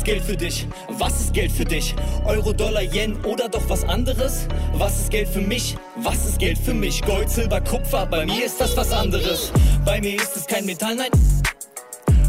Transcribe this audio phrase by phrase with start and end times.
[0.00, 0.66] ist Geld für dich?
[0.88, 1.94] Was ist Geld für dich?
[2.24, 4.46] Euro, Dollar, Yen oder doch was anderes?
[4.72, 5.76] Was ist Geld für mich?
[5.96, 7.02] Was ist Geld für mich?
[7.02, 9.52] Gold, Silber, Kupfer, bei mir ist das was anderes.
[9.84, 11.10] Bei mir ist es kein Metall, nein.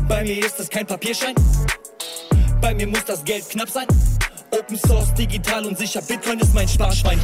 [0.09, 1.33] Bei mir ist es kein Papierschein.
[2.59, 3.87] Bei mir muss das Geld knapp sein.
[4.51, 7.19] Open Source, digital und sicher, Bitcoin ist mein Sparschwein.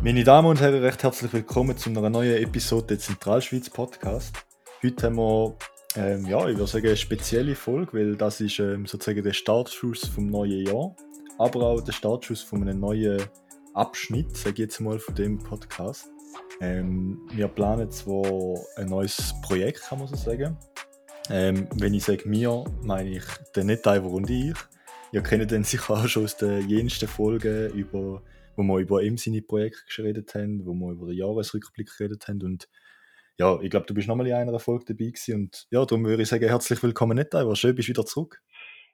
[0.00, 4.36] Meine Damen und Herren, recht herzlich willkommen zu einer neuen Episode des Zentralschweiz Podcast.
[4.80, 5.56] Heute haben wir,
[5.96, 10.06] ähm, ja, ich würde sagen, eine spezielle Folge, weil das ist ähm, sozusagen der Startschuss
[10.06, 10.94] vom neuen Jahr,
[11.38, 13.22] aber auch der Startschuss von einem neuen
[13.74, 16.08] Abschnitt, sage ich jetzt mal, von dem Podcast.
[16.60, 20.56] Ähm, wir planen zwar ein neues Projekt, kann man so sagen.
[21.30, 23.24] Ähm, wenn ich sage mir, meine ich
[23.56, 24.54] den Nettiver und ich.
[25.12, 28.22] Ihr kennt den sicher auch schon aus den jensten Folgen über
[28.56, 32.42] wo wir über ihm seine Projekte geredet haben, wo wir über den Jahresrückblick geredet haben
[32.42, 32.68] und
[33.38, 36.22] ja, ich glaube, du bist nochmal in einer Folge dabei gewesen und ja, darum würde
[36.22, 38.40] ich sagen, herzlich willkommen Nettaiver, schön, bist du wieder zurück.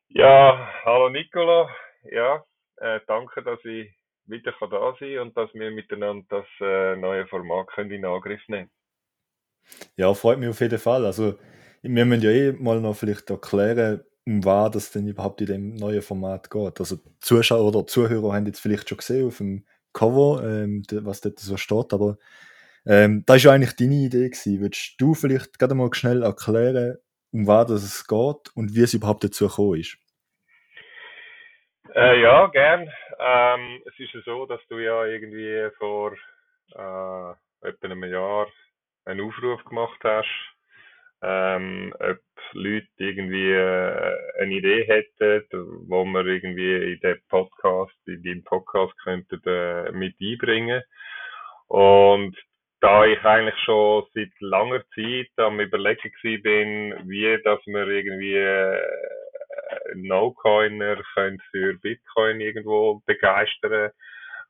[0.09, 1.69] Ja, hallo Nicola,
[2.11, 2.43] ja,
[2.77, 7.27] äh, danke, dass ich wieder da sein kann und dass wir miteinander das äh, neue
[7.27, 8.71] Format können in Angriff nehmen
[9.97, 11.39] Ja, freut mich auf jeden Fall, also
[11.83, 15.75] wir müssen ja eh mal noch vielleicht erklären, um was das denn überhaupt in dem
[15.75, 16.79] neuen Format geht.
[16.79, 21.39] Also Zuschauer oder Zuhörer haben jetzt vielleicht schon gesehen auf dem Cover, ähm, was dort
[21.39, 22.19] so steht, aber
[22.87, 24.61] ähm, das war eigentlich deine Idee gewesen.
[24.61, 26.97] Würdest du vielleicht gerade mal schnell erklären,
[27.33, 29.99] um was es geht und wie es überhaupt dazu gekommen ist?
[31.95, 32.89] Äh, ja, gern.
[33.19, 36.13] Ähm, es ist ja so, dass du ja irgendwie vor
[36.75, 38.47] äh, etwa einem Jahr
[39.05, 40.29] einen Aufruf gemacht hast,
[41.23, 42.19] ähm, ob
[42.53, 48.97] Leute irgendwie äh, eine Idee hätten, wo man irgendwie in den Podcast, in den Podcast
[49.03, 50.83] könnten äh, mit einbringen.
[51.67, 52.37] Und
[52.81, 56.13] da ich eigentlich schon seit langer Zeit am überlegen
[56.43, 58.81] bin, wie dass wir irgendwie äh,
[59.95, 63.91] No-Coiner für Bitcoin irgendwo begeistern,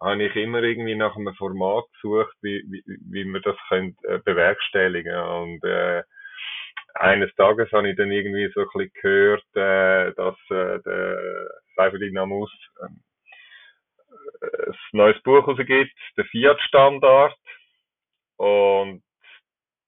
[0.01, 4.19] habe ich immer irgendwie nach einem Format gesucht, wie, wie, wie wir das können, äh,
[4.19, 6.03] bewerkstelligen Und äh,
[6.95, 12.15] eines Tages habe ich dann irgendwie so ein bisschen gehört, äh, dass äh, der Seiferdin
[12.15, 12.51] Namus
[12.81, 12.87] äh,
[14.47, 17.37] ein neues Buch rausgibt, der Fiat-Standard.
[18.41, 19.03] Und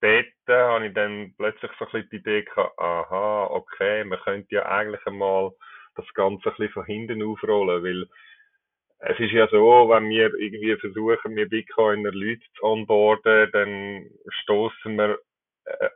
[0.03, 4.55] dort habe ich dann plötzlich so ein bisschen die Idee gehabt, aha, okay, man könnte
[4.55, 5.53] ja eigentlich einmal
[5.95, 8.07] das Ganze ein bisschen von hinten aufrollen, weil
[8.99, 14.11] es ist ja so, wenn wir irgendwie versuchen, wir Bitcoiner Leute zu onboarden, dann
[14.43, 15.19] stoßen wir
[15.65, 15.89] äh,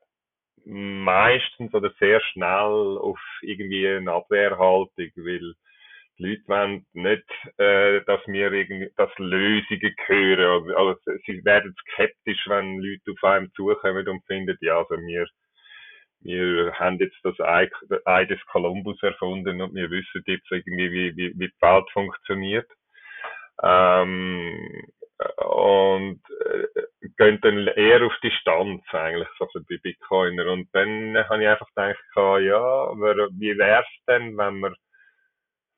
[0.64, 5.54] meistens oder sehr schnell auf irgendwie eine Abwehrhaltung, weil
[6.18, 7.28] die Leute wollen nicht,
[7.58, 10.74] äh, dass wir irgendwie, dass Lösungen hören.
[10.74, 15.26] Also, sie werden skeptisch, wenn Leute auf einem zukommen und finden, ja, also wir,
[16.20, 17.68] wir haben jetzt das Ei,
[18.04, 22.68] Ei des Kolumbus erfunden und wir wissen jetzt irgendwie, wie, wie, wie die Welt funktioniert.
[23.62, 24.86] Ähm,
[25.38, 26.66] und äh,
[27.16, 30.52] gehen dann eher auf Distanz eigentlich, so bei Bitcoiner.
[30.52, 32.92] Und dann habe ich einfach gedacht, ja,
[33.38, 34.74] wie wäre es denn, wenn man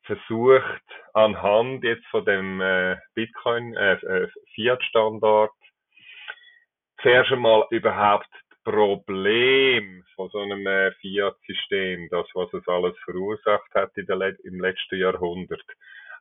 [0.08, 0.82] versucht,
[1.14, 5.50] anhand jetzt von dem äh, Bitcoin, äh, äh, Fiat-Standard,
[7.02, 13.72] zuerst einmal überhaupt das Problem von so einem äh, Fiat-System, das, was es alles verursacht
[13.74, 15.62] hat in der, im letzten Jahrhundert,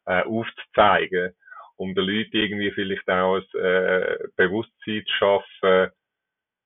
[0.05, 1.33] äh, aufzuzeigen
[1.77, 5.91] um den Leuten irgendwie vielleicht auch ein äh, Bewusstsein zu schaffen,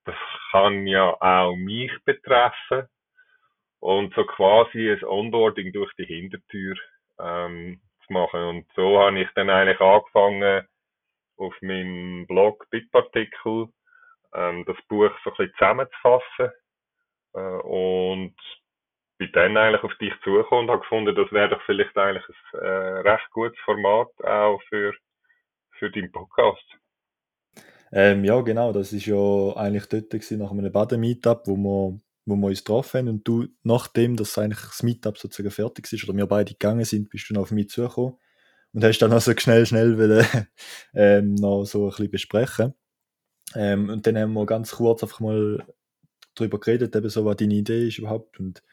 [0.06, 0.16] das
[0.52, 2.88] kann ja auch mich betreffen.
[3.80, 6.76] Und so quasi ein Onboarding durch die Hintertür
[7.22, 8.44] ähm, zu machen.
[8.44, 10.68] Und so habe ich dann eigentlich angefangen,
[11.38, 13.68] auf meinem Blog Bitpartikel
[14.34, 16.52] ähm, das Buch so ein bisschen zusammenzufassen
[17.34, 18.36] äh, und
[19.18, 22.24] bin dann eigentlich auf dich zugekommen und habe gefunden, das wäre doch vielleicht eigentlich
[22.54, 24.94] ein äh, recht gutes Format auch für,
[25.78, 26.66] für deinen Podcast.
[27.94, 32.00] Ähm, ja, genau, das ist ja eigentlich dort gewesen, nach einem Baden-Meetup, wo wir,
[32.32, 36.04] wo wir uns getroffen haben und du, nachdem das eigentlich das Meetup sozusagen fertig ist
[36.04, 38.16] oder wir beide gegangen sind, bist du noch auf mich zugekommen
[38.74, 40.26] und hast dann also schnell, schnell wollen,
[40.94, 42.74] ähm, noch so ein bisschen besprechen.
[43.56, 45.66] Ähm, und dann haben wir ganz kurz einfach mal
[46.36, 48.64] darüber geredet, eben so, was deine Idee ist überhaupt und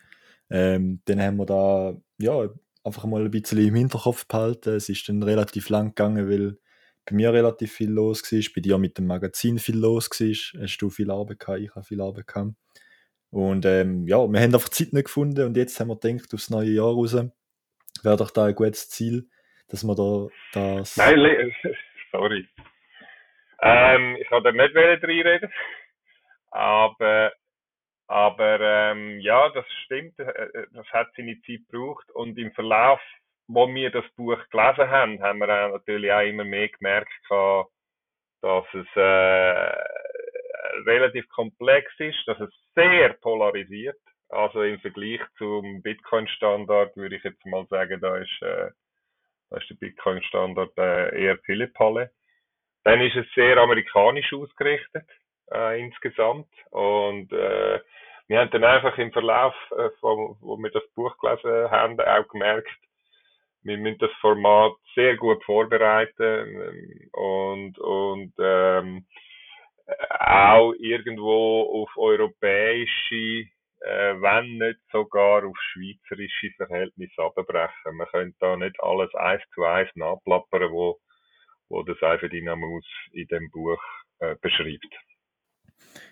[0.51, 2.49] ähm, dann haben wir da, ja,
[2.85, 4.75] einfach mal ein bisschen im Hinterkopf behalten.
[4.75, 6.59] Es ist dann relativ lang gegangen, weil
[7.05, 10.79] bei mir relativ viel los war, bei dir mit dem Magazin viel los war, hast
[10.79, 12.55] du viel Arbeit gehabt, ich habe viel Arbeit gehabt.
[13.31, 16.51] Und ähm, ja, wir haben einfach Zeit nicht gefunden und jetzt haben wir gedacht, aufs
[16.51, 19.29] neue Jahr raus wäre doch da ein gutes Ziel,
[19.69, 20.97] dass wir da das...
[20.97, 21.53] Nein,
[22.11, 22.49] sorry.
[23.61, 25.51] Ähm, ich kann da nicht reinreden,
[26.51, 27.33] aber
[28.11, 33.01] Aber ähm, ja, das stimmt, äh, äh, das hat seine Zeit gebraucht und im Verlauf,
[33.49, 38.87] wo wir das Buch gelesen haben, haben wir natürlich auch immer mehr gemerkt, dass es
[38.97, 39.73] äh,
[40.87, 43.99] relativ komplex ist, dass es sehr polarisiert.
[44.29, 48.71] Also im Vergleich zum Bitcoin-Standard würde ich jetzt mal sagen, da ist, äh,
[49.51, 52.11] da ist der Bitcoin-Standard äh, eher Pillepalle.
[52.85, 55.09] Dann ist es sehr amerikanisch ausgerichtet
[55.53, 57.81] äh, insgesamt und äh,
[58.29, 62.69] wir haben dann einfach im Verlauf, äh, wo, wir das Buch gelesen haben, auch gemerkt,
[63.63, 69.07] wir müssen das Format sehr gut vorbereiten ähm, und, und ähm,
[70.21, 73.49] auch irgendwo auf europäische,
[73.81, 77.97] äh, wenn nicht sogar auf schweizerische Verhältnisse abbrechen.
[77.97, 80.99] Man könnte da nicht alles eins zu eins nachplappern, wo,
[81.69, 83.81] wo der Seiferdinamus in dem Buch
[84.21, 84.95] äh, beschreibt.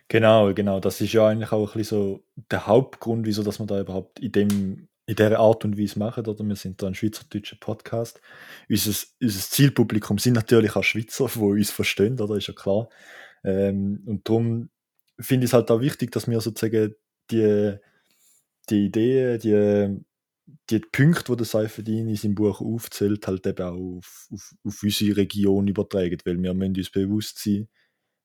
[0.08, 0.80] Genau, genau.
[0.80, 4.20] Das ist ja eigentlich auch ein bisschen so der Hauptgrund, wieso dass wir da überhaupt
[4.20, 6.44] in dem in der Art und Weise machen, oder?
[6.44, 8.20] Wir sind da ein schweizerdeutscher Podcast.
[8.68, 12.34] Unser, unser Zielpublikum sind natürlich auch Schweizer, die uns verstehen, oder?
[12.36, 12.88] Ist ja klar.
[13.46, 14.70] Ähm, und darum
[15.18, 16.94] finde ich es halt auch wichtig, dass wir sozusagen
[17.30, 17.76] die,
[18.68, 20.04] die Ideen, die,
[20.70, 24.82] die Punkte, die der Seifedin in seinem Buch aufzählt, halt eben auch auf, auf, auf
[24.82, 27.68] unsere Region übertragen, weil wir müssen uns bewusst sein,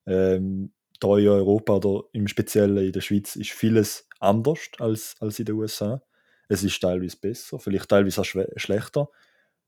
[0.08, 5.40] ähm, da in Europa oder im Speziellen in der Schweiz ist vieles anders als, als
[5.40, 6.02] in den USA.
[6.48, 9.10] Es ist teilweise besser, vielleicht teilweise auch schlechter.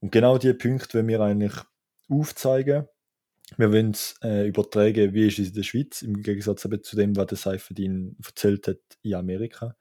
[0.00, 1.54] Und genau diese Punkte wollen wir eigentlich
[2.08, 2.86] aufzeigen.
[3.56, 6.96] Wir wollen es äh, übertragen, wie ist es in der Schweiz, im Gegensatz eben zu
[6.96, 9.76] dem, was der Seiferdin erzählt hat in Amerika.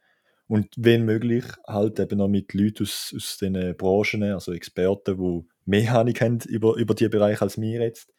[0.47, 5.47] Und wenn möglich, halt eben noch mit Leuten aus, aus den Branchen, also Experten, die
[5.65, 8.13] mehr Ahnung haben über, über diese Bereiche als wir jetzt.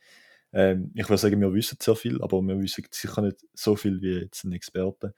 [0.53, 4.01] Ähm, ich würde sagen, wir wissen sehr viel, aber wir wissen sicher nicht so viel
[4.03, 5.15] wie jetzt ein Experte.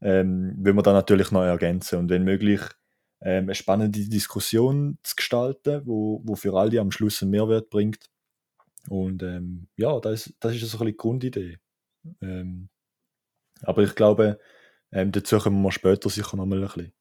[0.00, 2.60] Ähm, wenn wir dann natürlich noch ergänzen und wenn möglich
[3.20, 8.06] ähm, eine spannende Diskussion zu gestalten, wo, wo für alle am Schluss einen Mehrwert bringt.
[8.88, 11.58] Und ähm, ja, das, das ist so ein bisschen die Grundidee.
[12.20, 12.68] Ähm,
[13.62, 14.38] aber ich glaube,
[14.92, 16.92] ähm, dazu kommen wir später sicher noch mal ein bisschen.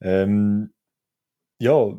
[0.00, 0.72] Ähm,
[1.58, 1.98] ja,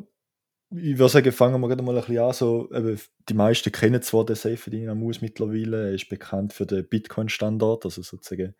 [0.70, 2.32] ich würde sagen, fangen wir gerade mal ein bisschen an.
[2.32, 6.88] So, eben, die meisten kennen zwar den Safe Dynamus mittlerweile, er ist bekannt für den
[6.88, 8.54] Bitcoin-Standard, also sozusagen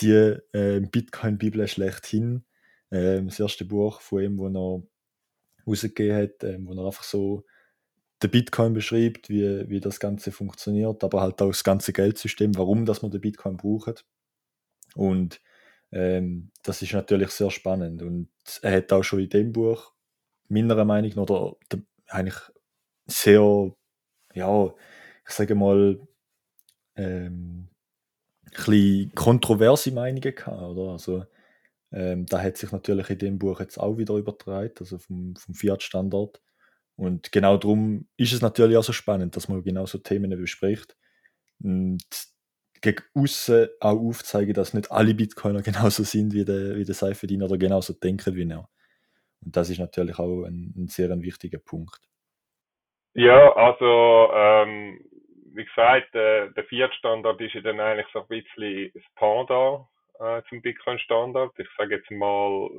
[0.00, 2.44] die äh, Bitcoin-Bibel schlechthin.
[2.90, 4.82] Äh, das erste Buch von ihm, das er
[5.66, 7.44] rausgegeben hat, äh, wo er einfach so
[8.22, 12.86] den Bitcoin beschreibt, wie, wie das Ganze funktioniert, aber halt auch das ganze Geldsystem, warum
[12.86, 14.06] dass man den Bitcoin braucht.
[14.94, 15.40] Und
[15.92, 18.02] ähm, das ist natürlich sehr spannend.
[18.02, 18.30] Und
[18.62, 19.92] er hat auch schon in dem Buch
[20.48, 21.56] meiner Meinung nach, oder
[22.08, 22.40] eigentlich
[23.06, 23.74] sehr,
[24.34, 24.74] ja,
[25.26, 26.00] ich sage mal,
[26.96, 27.68] ähm,
[28.68, 30.92] ein kontroverse Meinungen gehabt, oder?
[30.92, 31.24] Also,
[31.92, 35.54] ähm, da hat sich natürlich in dem Buch jetzt auch wieder übertragen, also vom, vom
[35.54, 36.40] Fiat-Standard.
[36.96, 40.96] Und genau darum ist es natürlich auch so spannend, dass man genau so Themen bespricht.
[41.62, 42.04] Und
[42.80, 47.42] gegen außen auch aufzeigen, dass nicht alle Bitcoiner genauso sind wie der, wie der Seifedin
[47.42, 48.68] oder genauso denken wie er.
[49.44, 52.00] Und das ist natürlich auch ein, ein sehr ein wichtiger Punkt.
[53.14, 55.00] Ja, also ähm,
[55.54, 59.88] wie gesagt, äh, der Fiat-Standard ist ja dann eigentlich so ein bisschen das Panda
[60.20, 61.52] äh, zum Bitcoin-Standard.
[61.58, 62.70] Ich sage jetzt mal,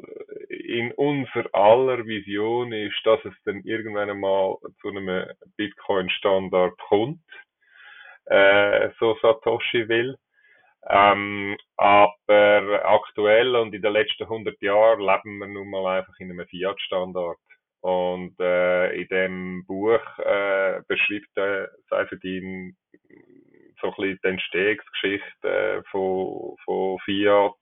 [0.67, 7.23] in unserer aller Vision ist, dass es dann irgendwann einmal zu einem Bitcoin-Standard kommt,
[8.25, 10.17] äh, so Satoshi will.
[10.89, 16.31] Ähm, aber aktuell und in den letzten 100 Jahren leben wir nun mal einfach in
[16.31, 17.37] einem Fiat-Standard.
[17.81, 22.75] Und äh, in dem Buch äh, beschreibt der Seifedin
[23.79, 27.53] so ein bisschen die Entstehungsgeschichte äh, von, von Fiat,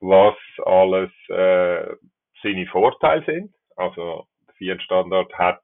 [0.00, 1.96] was alles äh,
[2.42, 3.54] seine Vorteile sind.
[3.76, 5.60] Also der Fiat-Standard hat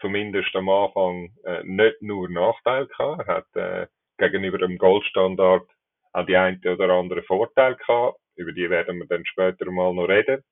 [0.00, 3.28] zumindest am Anfang äh, nicht nur Nachteile gehabt.
[3.28, 3.86] Er hat äh,
[4.18, 5.68] gegenüber dem Goldstandard
[6.12, 8.18] auch die einen oder anderen Vorteile gehabt.
[8.36, 10.42] Über die werden wir dann später mal noch reden.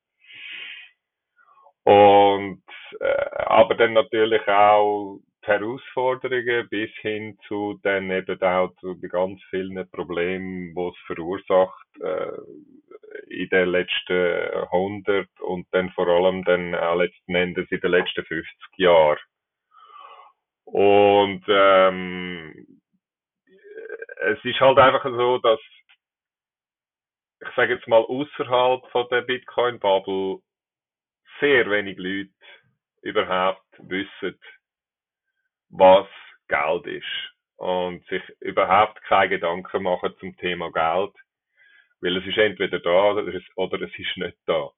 [1.84, 2.62] Und
[3.00, 9.40] äh, aber dann natürlich auch die Herausforderungen bis hin zu dann eben auch zu ganz
[9.50, 12.32] vielen Problemen, die es verursacht äh,
[13.28, 18.24] in den letzten 100 und dann vor allem dann auch letzten Endes in den letzten
[18.24, 19.18] 50 Jahren.
[20.64, 22.80] Und ähm,
[24.22, 25.60] es ist halt einfach so, dass
[27.42, 30.40] ich sage jetzt mal außerhalb von der Bitcoin-Bubble
[31.40, 32.30] sehr wenig Leute
[33.02, 34.38] überhaupt wissen,
[35.70, 36.06] was
[36.48, 41.12] Geld ist und sich überhaupt keine Gedanken machen zum Thema Geld.
[42.00, 44.70] Weil es ist entweder da oder es, oder es ist nicht da.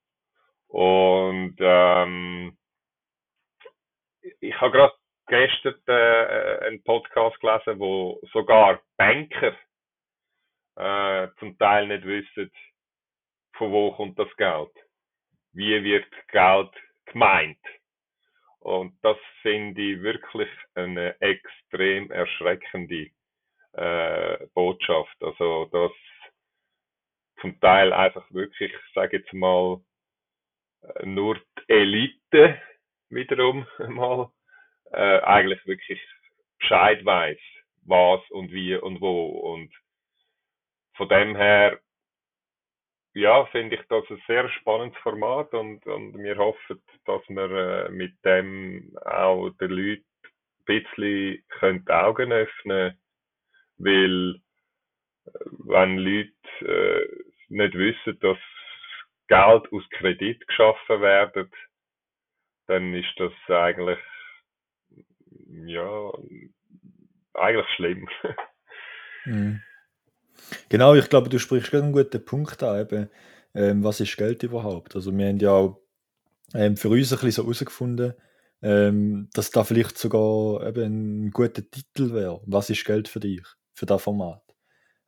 [0.69, 2.57] Und ähm,
[4.41, 4.95] ich habe gerade
[5.29, 9.57] gestern äh, einen Podcast gelesen, wo sogar Banker
[10.77, 12.51] äh, zum Teil nicht wissen,
[13.55, 14.73] von wo kommt das Geld.
[15.53, 16.71] Wie wird Geld
[17.07, 17.59] gemeint?
[18.61, 23.11] Und das finde ich wirklich eine extrem erschreckende
[23.73, 25.17] äh, Botschaft.
[25.21, 25.93] Also, dass
[27.43, 29.83] zum Teil einfach wirklich, ich sage jetzt mal,
[30.83, 32.61] äh, nur die Elite
[33.11, 34.31] wiederum mal
[34.93, 36.01] äh, eigentlich wirklich
[36.59, 37.39] Bescheid weiß,
[37.85, 39.27] was und wie und wo.
[39.55, 39.75] Und
[40.97, 41.81] von dem her,
[43.15, 47.51] ja, finde ich das ein sehr spannendes Format und, und wir hoffen, dass wir
[47.87, 52.99] äh, mit dem auch den Leuten ein bisschen können die Augen öffnen
[53.79, 54.37] weil
[55.27, 55.31] äh,
[55.67, 58.39] wenn Leute äh, nicht wissen, dass
[59.29, 61.51] Geld aus Kredit geschaffen werden,
[62.67, 63.99] dann ist das eigentlich
[65.65, 66.13] ja
[67.35, 68.09] eigentlich schlimm.
[69.25, 69.63] Mhm.
[70.69, 73.09] Genau, ich glaube, du sprichst gerade einen guten Punkt an, eben,
[73.55, 74.97] ähm, was ist Geld überhaupt?
[74.97, 75.81] Also wir haben ja auch
[76.55, 78.15] ähm, für uns ein bisschen so herausgefunden,
[78.63, 82.41] ähm, dass da vielleicht sogar eben ein guter Titel wäre.
[82.47, 83.45] Was ist Geld für dich,
[83.75, 84.43] für das Format?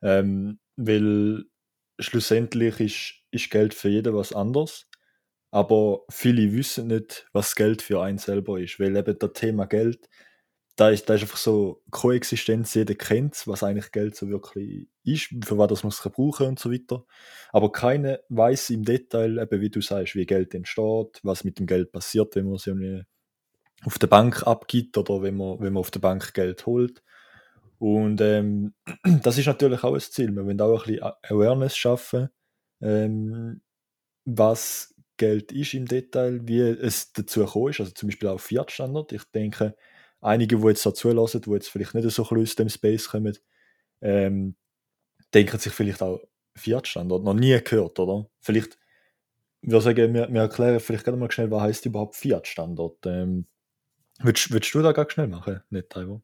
[0.01, 1.43] Ähm, weil
[1.99, 4.87] schlussendlich ist, ist Geld für jeden was anderes,
[5.51, 10.09] aber viele wissen nicht, was Geld für einen selber ist, weil eben das Thema Geld
[10.75, 15.29] da ist, da ist einfach so Koexistenz, jeder kennt was eigentlich Geld so wirklich ist,
[15.45, 17.05] für was man es brauchen und so weiter.
[17.51, 21.65] Aber keiner weiß im Detail, eben wie du sagst, wie Geld entsteht, was mit dem
[21.65, 22.67] Geld passiert, wenn man es
[23.85, 27.01] auf der Bank abgibt oder wenn man, wenn man auf der Bank Geld holt.
[27.79, 30.31] Und ähm, das ist natürlich auch ein Ziel.
[30.35, 32.29] Wir wollen auch ein bisschen Awareness schaffen,
[32.81, 33.61] ähm,
[34.25, 37.79] was Geld ist im Detail, wie es dazu gekommen ist.
[37.79, 39.11] Also zum Beispiel auch Fiat-Standard.
[39.11, 39.75] Ich denke,
[40.21, 43.37] einige, die jetzt dazu zulassen, die jetzt vielleicht nicht so aus dem Space kommen,
[44.01, 44.55] ähm,
[45.33, 46.21] denken sich vielleicht auch
[46.55, 48.29] Fiat-Standard, noch nie gehört, oder?
[48.39, 48.77] Vielleicht,
[49.61, 53.05] ich würde sagen, wir, wir erklären vielleicht gerade mal schnell, was heißt überhaupt Fiat-Standard.
[53.05, 53.47] Ähm,
[54.19, 56.21] würdest, würdest du da ganz schnell machen, nicht Taiwo?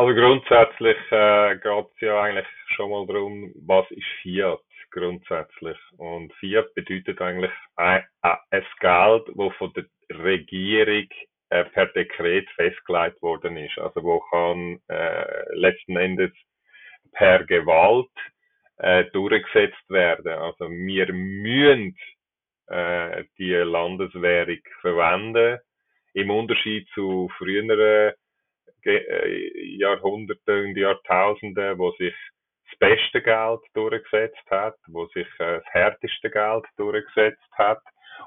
[0.00, 5.76] Also grundsätzlich äh, geht es ja eigentlich schon mal darum, was ist Fiat grundsätzlich.
[5.98, 11.06] Und Fiat bedeutet eigentlich ein, ein Geld, das von der Regierung
[11.50, 13.78] äh, per Dekret festgelegt worden ist.
[13.78, 16.32] Also wo kann äh, letzten Endes
[17.12, 18.08] per Gewalt
[18.78, 20.32] äh, durchgesetzt werden.
[20.32, 21.94] Also wir müssen
[22.68, 25.58] äh, die Landeswährung verwenden.
[26.14, 28.14] Im Unterschied zu früheren
[28.86, 32.14] äh, Jahrhunderten und Jahrtausenden, wo sich
[32.70, 37.82] das beste Geld durchgesetzt hat, wo sich äh, das härteste Geld durchgesetzt hat,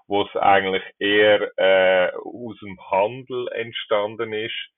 [0.07, 4.69] wo es eigentlich eher äh, aus dem Handel entstanden ist,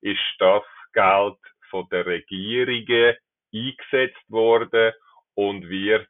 [0.00, 1.38] ist das Geld
[1.70, 3.16] von der Regierungen
[3.52, 4.92] eingesetzt worden
[5.34, 6.08] und wird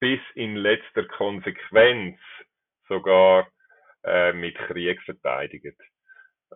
[0.00, 2.18] bis in letzter Konsequenz
[2.88, 3.48] sogar
[4.04, 5.76] äh, mit Krieg verteidigt.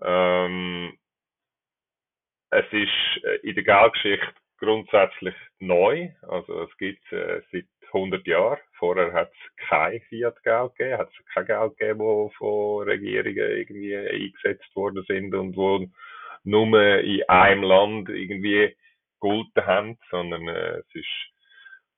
[0.03, 0.97] Ähm,
[2.51, 6.11] es ist äh, in der Geldgeschichte grundsätzlich neu.
[6.23, 8.59] Also es gibt äh, seit 100 Jahren.
[8.79, 13.97] Vorher hat es kein Fiat-Geld gegeben, hat es kein Geld gegeben, wo von Regierungen irgendwie
[13.97, 15.87] eingesetzt worden sind und wo
[16.45, 18.77] nur in einem Land irgendwie
[19.21, 21.35] gegolten haben, sondern äh, es ist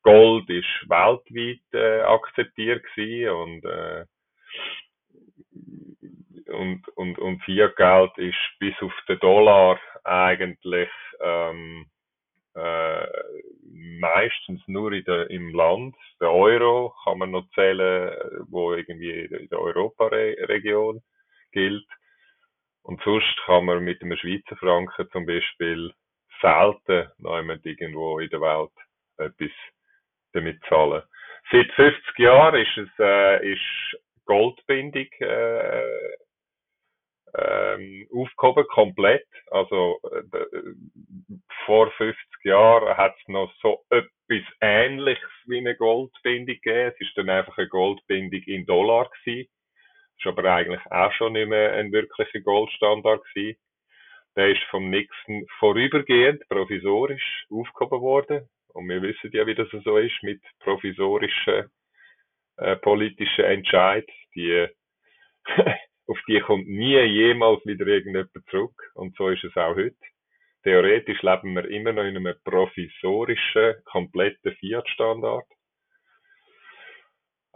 [0.02, 4.04] Gold ist weltweit äh, akzeptiert gewesen und äh,
[6.48, 11.86] und, und, und Fiat-Geld ist bis auf den Dollar eigentlich ähm,
[12.54, 13.06] äh,
[13.72, 15.94] meistens nur in der, im Land.
[16.20, 18.12] Der Euro kann man noch zählen,
[18.48, 21.02] wo irgendwie in der Europaregion
[21.52, 21.86] gilt.
[22.82, 25.92] Und sonst kann man mit einem Schweizer Franken zum Beispiel
[26.40, 28.72] selten noch irgendwo in der Welt
[29.18, 29.50] etwas
[30.32, 31.02] damit zahlen.
[31.50, 35.82] Seit 50 Jahren ist es äh, ist Goldbindung äh,
[37.36, 39.26] ähm, aufgehoben, komplett.
[39.50, 40.38] Also äh,
[41.66, 46.92] vor 50 Jahren hat es noch so etwas Ähnliches wie eine Goldbindung gegeben.
[46.94, 49.48] Es ist dann einfach eine Goldbindung in Dollar gewesen.
[50.16, 53.58] Das ist aber eigentlich auch schon nicht mehr ein wirklicher Goldstandard gewesen.
[54.36, 58.48] Der ist vom Nixon vorübergehend provisorisch aufgehoben worden.
[58.68, 61.70] Und wir wissen ja, wie das so ist mit provisorischen
[62.58, 64.06] äh, politischen Entscheid.
[64.34, 64.68] Die
[66.08, 68.92] auf die kommt nie jemals wieder irgendjemand zurück.
[68.94, 69.96] Und so ist es auch heute.
[70.66, 75.46] theoretisch leben wir immer noch in einem provisorischen, kompletten Fiat-Standard.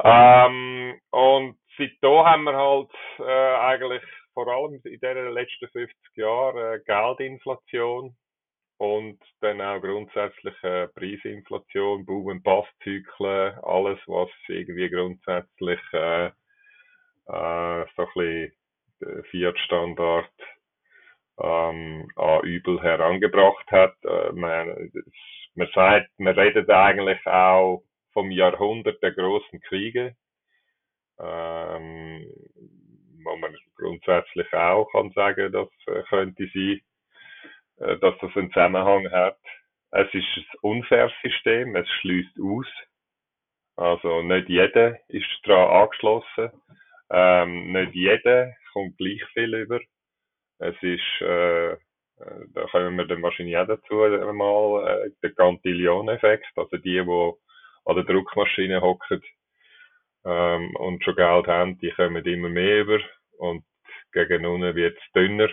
[0.02, 4.02] Ähm, und seit da haben wir halt äh, eigentlich
[4.32, 8.16] vor allem in den letzten 50 Jahren äh, Geldinflation
[8.78, 16.30] und dann auch grundsätzlich äh, Preisinflation, Boom- und Basszyklen, alles, was irgendwie grundsätzlich äh,
[17.32, 18.52] äh, so ein bisschen
[19.30, 20.30] Fiat-Standard
[21.40, 23.96] ähm, an Übel herangebracht hat.
[24.04, 24.92] Äh, man,
[25.54, 27.82] man sagt, man redet eigentlich auch
[28.12, 30.16] vom Jahrhundert der großen Kriege,
[31.18, 32.26] ähm,
[33.24, 36.80] wo man grundsätzlich auch kann sagen, dass äh, könnte sein,
[37.78, 39.38] äh, dass das einen Zusammenhang hat.
[39.92, 42.66] Es ist ein unfaires System, es schließt aus.
[43.76, 46.50] Also nicht jeder ist daran angeschlossen.
[47.10, 49.80] Ähm, nicht jeder kommt gleich viel über.
[50.58, 51.76] Es ist, äh, äh,
[52.54, 57.32] da kommen wir dann wahrscheinlich auch dazu mal, äh, der Cantillon-Effekt, also die, die
[57.84, 59.22] an der Druckmaschine hocken
[60.24, 63.00] ähm, und schon Geld haben, die kommen immer mehr über
[63.38, 63.64] und
[64.12, 65.48] gegen unten wird es dünner.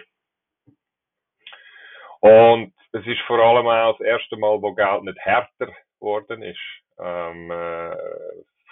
[2.19, 6.59] Und es ist vor allem auch das erste Mal, wo Geld nicht härter geworden ist,
[6.99, 7.95] ähm, äh,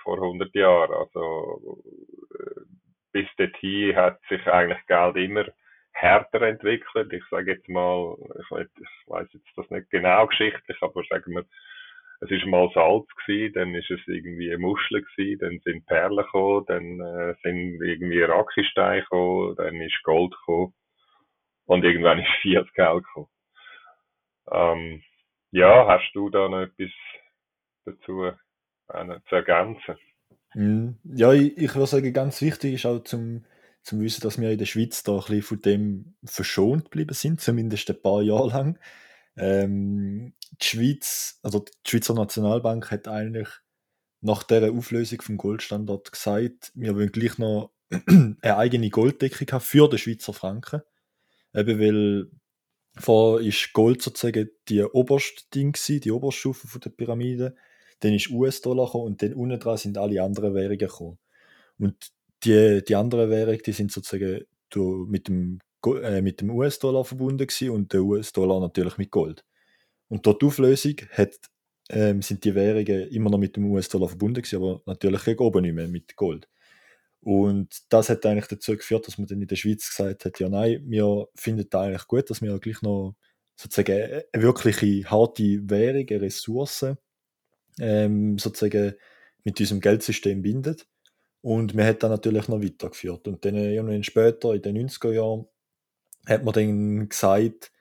[0.03, 0.93] vor 100 Jahren.
[0.93, 1.79] Also
[2.33, 2.74] äh,
[3.15, 5.45] bis dorthin hat sich eigentlich Geld immer
[5.93, 7.13] härter entwickelt.
[7.13, 8.51] Ich sage jetzt mal, ich,
[9.07, 11.45] weiß jetzt das nicht genau geschichtlich, aber sagen wir,
[12.19, 16.65] es ist mal Salz gewesen, dann ist es irgendwie Muschel gewesen, dann sind Perlen gekommen,
[16.67, 20.73] dann äh, sind irgendwie Rakisteine gekommen, dann ist Gold gekommen
[21.67, 23.29] und irgendwann ist Fiat Geld gekommen.
[24.51, 25.03] Ähm,
[25.51, 26.91] ja, hast du da noch etwas
[27.85, 29.95] dazu äh, zu ergänzen?
[30.55, 30.97] Mhm.
[31.03, 33.45] Ja, ich, ich würde sagen, ganz wichtig ist auch zum
[33.85, 37.39] zum Wissen, dass wir in der Schweiz da ein bisschen von dem verschont geblieben sind,
[37.39, 38.79] zumindest ein paar Jahre lang.
[39.37, 43.47] Ähm, die Schweiz, also die Schweizer Nationalbank hat eigentlich
[44.21, 47.73] nach der Auflösung vom Goldstandard gesagt, wir wollen gleich noch
[48.07, 50.81] eine eigene Golddeckung haben für den Schweizer Franken.
[51.53, 52.31] Eben weil
[52.97, 57.55] vor ist Gold sozusagen die oberste Ding die oberste Stufe der Pyramide.
[57.99, 61.17] Dann ist US-Dollar und dann unten dran sind alle anderen Währungen gekommen.
[61.79, 62.11] Und
[62.43, 64.45] die, die anderen Währungen, die sind sozusagen
[65.07, 65.59] mit dem,
[66.01, 69.45] äh, mit dem US-Dollar verbunden gewesen und der US-Dollar natürlich mit Gold.
[70.09, 71.35] Und dort die Auflösung hat,
[71.89, 75.61] ähm, sind die Währungen immer noch mit dem US-Dollar verbunden gewesen, aber natürlich gegen oben
[75.63, 76.47] nicht mehr mit Gold.
[77.21, 80.49] Und das hat eigentlich dazu geführt, dass man dann in der Schweiz gesagt hat, ja
[80.49, 83.15] nein, wir finden da eigentlich gut, dass wir gleich noch
[83.55, 86.85] sozusagen eine wirkliche harte Währung, eine Ressource
[87.79, 88.93] ähm, sozusagen
[89.43, 90.87] mit diesem Geldsystem bindet.
[91.41, 93.27] Und man hat dann natürlich noch weitergeführt.
[93.27, 95.45] Und dann irgendwann später, in den 90er Jahren,
[96.25, 97.71] hat man dann gesagt,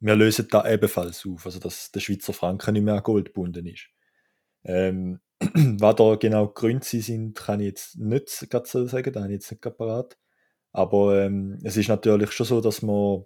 [0.00, 3.66] wir lösen da ebenfalls auf, also dass der Schweizer Franken nicht mehr an Gold gebunden
[3.66, 3.88] ist.
[4.64, 9.20] Ähm, was da genau die Gründe sind, kann ich jetzt nicht gerade so sagen, da
[9.20, 10.16] habe ich jetzt nicht parat.
[10.72, 13.24] Aber ähm, es ist natürlich schon so, dass man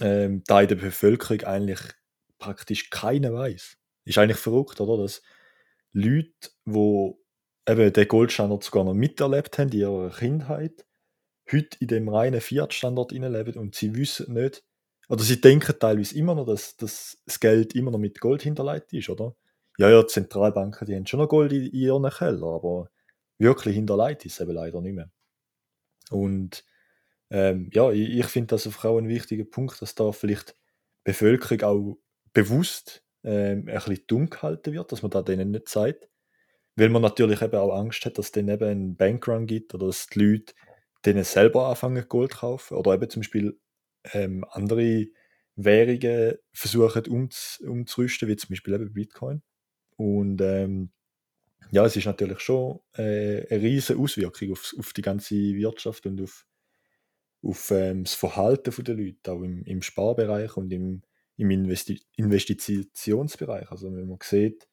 [0.00, 1.80] ähm, da in der Bevölkerung eigentlich
[2.38, 3.78] praktisch keiner weiß.
[4.06, 5.02] Ist eigentlich verrückt, oder?
[5.02, 5.22] Dass
[5.92, 7.14] Leute, die
[7.68, 10.86] eben den Goldstandard sogar noch miterlebt haben in ihrer Kindheit,
[11.50, 14.64] heute in dem reinen Fiat-Standard leben und sie wissen nicht,
[15.08, 18.92] oder sie denken teilweise immer noch, dass, dass das Geld immer noch mit Gold hinterlegt
[18.92, 19.36] ist, oder?
[19.78, 22.90] Ja, ja, die Zentralbanken, die haben schon noch Gold in, ihren Keller, aber
[23.38, 25.10] wirklich hinterlegt ist eben leider nicht mehr.
[26.10, 26.64] Und
[27.30, 30.56] ähm, ja, ich, ich finde das einfach auch ein wichtiger Punkt, dass da vielleicht
[31.04, 31.98] Bevölkerung auch
[32.32, 36.08] bewusst ähm, ein bisschen dumm gehalten wird, dass man da denen nicht sagt,
[36.76, 39.88] weil man natürlich eben auch Angst hat, dass es dann eben einen Bankrun gibt oder
[39.88, 40.54] dass die Leute
[41.04, 43.58] denen selber anfangen Gold zu kaufen oder eben zum Beispiel
[44.12, 45.06] ähm, andere
[45.56, 49.42] Währungen versuchen umz, umzurüsten, wie zum Beispiel eben Bitcoin.
[49.96, 50.92] Und ähm,
[51.70, 56.20] ja, es ist natürlich schon äh, eine riesige Auswirkung auf, auf die ganze Wirtschaft und
[56.20, 56.46] auf,
[57.42, 61.02] auf ähm, das Verhalten der Leute, auch im, im Sparbereich und im,
[61.36, 63.70] im Investi Investitionsbereich.
[63.70, 64.68] Also wenn man sieht,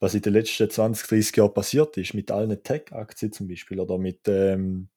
[0.00, 3.98] was in den letzten 20, 30 Jahren passiert ist, mit allen Tech-Aktien zum Beispiel oder
[3.98, 4.88] mit ähm,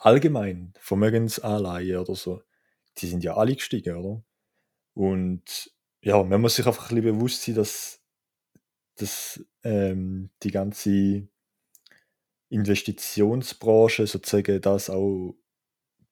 [0.00, 2.42] allgemein Vermögensanleihen oder so,
[2.98, 4.22] die sind ja alle gestiegen, oder?
[4.94, 8.00] Und ja, man muss sich einfach ein bisschen bewusst sein, dass,
[8.96, 11.28] dass ähm, die ganze
[12.50, 15.36] Investitionsbranche sozusagen das auch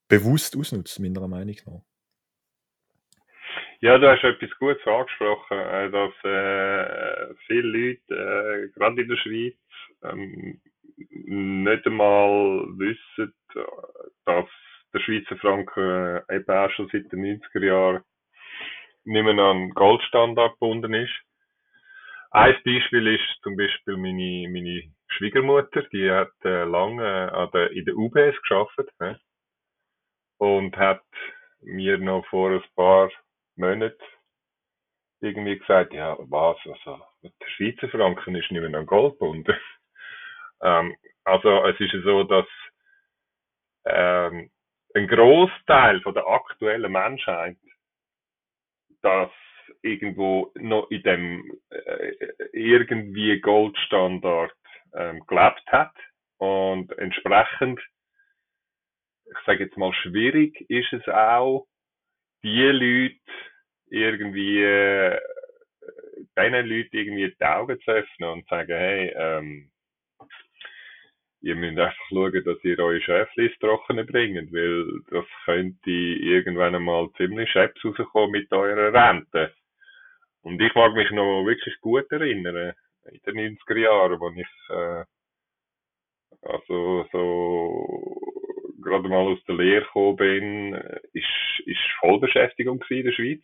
[0.07, 1.86] bewusst ausnutzt, meiner Meinung nach.
[3.79, 9.17] Ja, du hast etwas Gutes angesprochen, äh, dass äh, viele Leute, äh, gerade in der
[9.17, 9.55] Schweiz,
[10.03, 10.59] ähm,
[10.97, 13.33] nicht einmal wissen,
[14.25, 14.49] dass
[14.93, 18.03] der Schweizer Franken äh, eben auch schon seit den 90er Jahren
[19.03, 21.13] nicht mehr an Goldstandard gebunden ist.
[22.31, 27.71] Ein Beispiel ist zum Beispiel meine, meine Schwiegermutter, die hat äh, lange äh, an der,
[27.71, 29.19] in der UBS geschafft ne?
[30.39, 31.03] und hat
[31.61, 33.11] mir noch vor ein paar
[33.57, 33.97] Monaten
[35.19, 39.55] irgendwie gesagt, ja, was, also, der Schweizer Franken ist nicht mehr an Gold gebunden.
[40.61, 42.45] ähm, also, es ist so, dass
[43.85, 44.51] ähm,
[44.93, 47.57] ein Großteil von der aktuellen Menschheit
[49.01, 49.31] das
[49.81, 52.13] irgendwo noch in dem äh,
[52.51, 54.53] irgendwie Goldstandard
[54.93, 55.93] ähm, gelebt hat
[56.37, 57.79] und entsprechend
[59.25, 61.67] ich sage jetzt mal schwierig ist es auch
[62.43, 63.15] die Leute
[63.89, 65.19] irgendwie äh,
[66.37, 69.71] diesen Leuten irgendwie die Augen zu öffnen und zu sagen hey ähm,
[71.41, 76.75] ihr müsst einfach schauen, dass ihr eure Schäfchen ins Trockene bringt, weil das könnte irgendwann
[76.75, 79.53] einmal ziemlich scheps rauskommen mit eurer Rente.
[80.41, 82.73] Und ich mag mich noch wirklich gut erinnern,
[83.05, 85.03] in den 90er Jahren, wo ich äh,
[86.41, 88.26] also so
[88.87, 90.73] gerade mal aus der Lehre gekommen bin,
[91.13, 93.43] ist, ist Vollbeschäftigung in der Schweiz.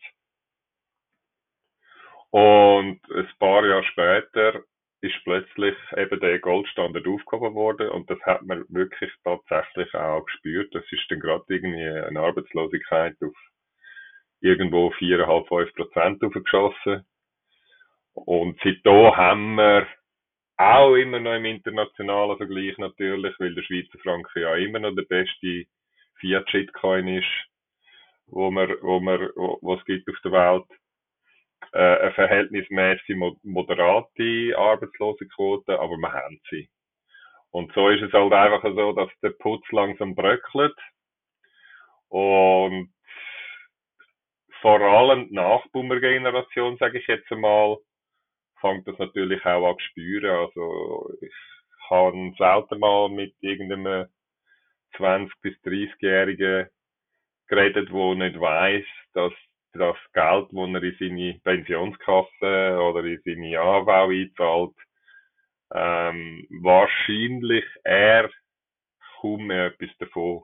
[2.32, 4.64] Und ein paar Jahre später
[5.02, 10.74] ist plötzlich eben der Goldstandard aufgehoben worden und das hat man wirklich tatsächlich auch gespürt.
[10.74, 13.36] Das ist dann gerade irgendwie eine Arbeitslosigkeit auf
[14.40, 17.06] irgendwo 4,5, 5 Prozent aufgeschossen.
[18.14, 19.88] Und seitdem haben wir
[20.72, 25.04] auch immer noch im internationalen Vergleich natürlich, weil der Schweizer Franken ja immer noch der
[25.04, 25.66] beste
[26.20, 27.28] Fiat-Shitcoin ist,
[28.28, 30.66] wo man, wo man, wo, es gibt auf der Welt
[31.74, 36.70] äh, eine verhältnismäßig moderate Arbeitslosenquote, aber wir haben sie.
[37.52, 40.78] Und so ist es halt einfach so, dass der Putz langsam bröckelt
[42.10, 42.94] und
[44.62, 47.78] vor allem die Nachboomer-Generation, sage ich jetzt einmal,
[48.64, 50.32] fängt das natürlich auch an zu spüren.
[50.32, 51.34] Also ich
[51.90, 54.08] habe selten mal mit irgendeinem
[54.98, 56.70] 20- bis 30-Jährigen
[57.48, 59.34] geredet, wo nicht weiß, dass
[59.74, 64.76] das Geld, das er in seine Pensionskasse oder in seine AHV einzahlt,
[65.74, 68.30] ähm, wahrscheinlich er
[69.20, 70.44] kaum etwas davon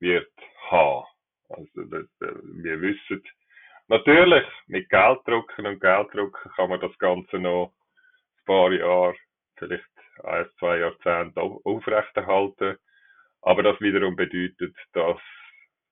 [0.00, 0.30] wird
[0.70, 1.06] haben.
[1.48, 3.22] Also äh, wir wissen,
[3.88, 9.14] natürlich mit Gelddrucken und Gelddrucken kann man das Ganze noch ein paar Jahre,
[9.56, 9.84] vielleicht
[10.24, 12.76] ein, zwei Jahrzehnte aufrechterhalten.
[13.42, 15.18] Aber das wiederum bedeutet, dass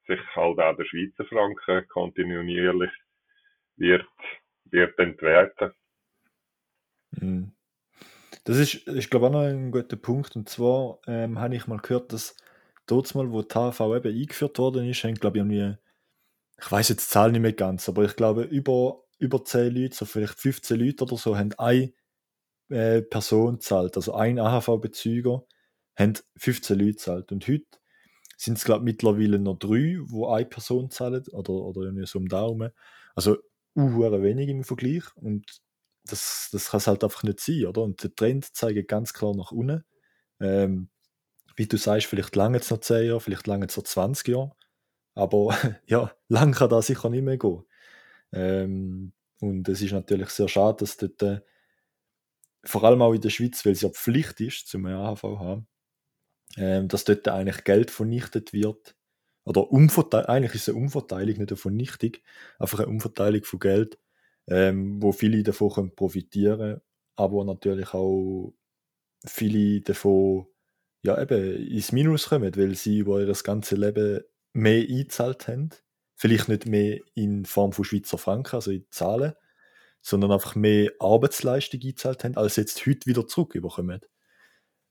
[0.07, 2.91] sich halt auch der Schweizer Franken kontinuierlich
[3.77, 4.07] wird,
[4.65, 5.73] wird entwerten.
[7.13, 7.53] Mhm.
[8.45, 10.37] Das ist, ich glaube, auch noch ein guter Punkt.
[10.37, 12.37] Und zwar ähm, habe ich mal gehört, dass
[12.87, 15.77] dort mal, wo die HV eben eingeführt worden ist, haben, glaube ich, irgendwie,
[16.59, 19.97] ich weiß jetzt die Zahl nicht mehr ganz, aber ich glaube, über, über 10 Leute,
[19.97, 21.93] so vielleicht 15 Leute oder so, haben eine
[22.69, 25.45] äh, Person zahlt, also ein AHV-Bezüger,
[25.97, 27.33] haben 15 Leute zahlt.
[27.33, 27.67] Und heute
[28.37, 32.19] sind es, glaube ich, mittlerweile noch drei, wo eine Person zahlt oder, oder irgendwie so
[32.19, 32.71] um Daumen.
[33.15, 33.39] Also,
[33.77, 35.05] uh, wenig im Vergleich.
[35.17, 35.61] Und
[36.05, 37.83] das, das kann es halt einfach nicht sein, oder?
[37.83, 39.85] Und der Trend zeigt ganz klar nach unten.
[40.41, 40.89] Ähm,
[41.57, 44.53] wie du sagst, vielleicht lange es noch 10 Jahre, vielleicht lange es noch 20 Jahre.
[45.17, 45.57] Aber
[45.89, 47.65] ja, lang kann das sicher nicht mehr gehen.
[48.33, 51.41] Ähm, und es ist natürlich sehr schade, dass dort, äh,
[52.65, 55.67] vor allem auch in der Schweiz, weil es ja Pflicht ist, zum AHV haben,
[56.57, 58.97] ähm, dass dort eigentlich Geld vernichtet wird.
[59.45, 59.69] Oder
[60.29, 62.13] eigentlich ist es eine Umverteilung, nicht eine Vernichtung,
[62.59, 63.99] einfach eine Umverteilung von Geld,
[64.49, 66.81] ähm, wo viele davon können profitieren
[67.17, 68.55] aber natürlich auch
[69.27, 70.47] viele davon
[71.03, 74.23] ja, eben ins Minus kommen, weil sie über das ganze Leben
[74.57, 75.71] mehr eingezahlt haben.
[76.15, 79.35] Vielleicht nicht mehr in Form von Schweizer Franken, also in Zahlen,
[80.01, 84.01] sondern einfach mehr Arbeitsleistung eingezahlt haben, als jetzt heute wieder zurückbekommen.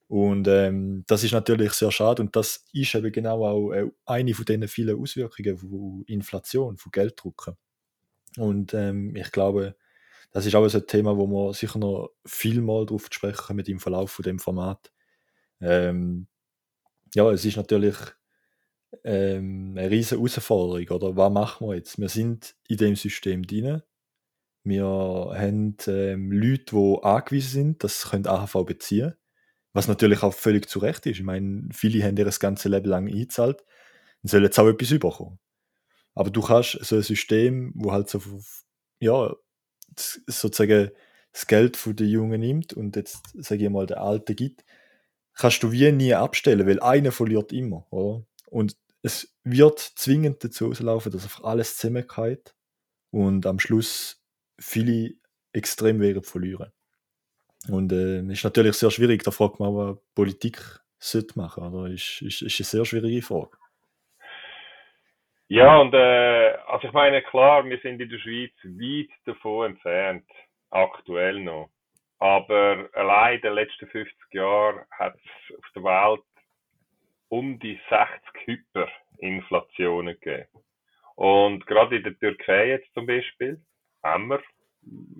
[0.07, 4.35] Und ähm, das ist natürlich sehr schade und das ist eben genau auch äh, eine
[4.35, 7.57] von den vielen Auswirkungen von Inflation, von Gelddrucken.
[8.37, 9.75] Und ähm, ich glaube,
[10.31, 13.65] das ist auch so ein Thema, wo wir sicher noch viel mal drauf sprechen kommen
[13.65, 14.91] im Verlauf von dem Format.
[15.59, 16.27] Ähm,
[17.15, 17.95] ja, es ist natürlich
[19.03, 21.15] ähm, eine riesige Herausforderung, oder?
[21.17, 21.99] Was machen wir jetzt?
[21.99, 23.81] Wir sind in dem System drin.
[24.63, 29.25] Wir haben ähm, Leute, die angewiesen sind, dass sie AHV beziehen können
[29.75, 31.17] was natürlich auch völlig zu Recht ist.
[31.17, 33.61] Ich meine, viele haben ihr das ganze Leben lang eingezahlt
[34.23, 35.37] und sollen jetzt auch etwas überkommen.
[36.13, 38.21] Aber du kannst so ein System, wo halt so,
[38.99, 39.35] ja,
[39.97, 40.91] sozusagen
[41.33, 44.63] das Geld von den Jungen nimmt und jetzt, sage ich mal, der Alte gibt,
[45.33, 48.25] kannst du wie nie abstellen, weil einer verliert immer, oder?
[48.49, 52.55] Und es wird zwingend dazu laufen, dass einfach alles zusammengeht
[53.11, 54.19] und am Schluss
[54.59, 55.13] viele
[55.53, 56.71] extrem werden verlieren.
[57.69, 60.59] Und äh, ist natürlich sehr schwierig, da fragt man, was Politik
[60.97, 61.91] sollte machen, oder?
[61.91, 63.55] Ist, ist, ist eine sehr schwierige Frage.
[65.49, 70.25] Ja, und äh, also ich meine, klar, wir sind in der Schweiz weit davon entfernt,
[70.71, 71.69] aktuell noch.
[72.17, 76.23] Aber allein in den letzten 50 Jahren hat es auf der Welt
[77.37, 78.07] um die 60
[78.45, 80.47] Hyperinflationen gegeben.
[81.15, 83.61] Und gerade in der Türkei jetzt zum Beispiel
[84.03, 84.41] haben wir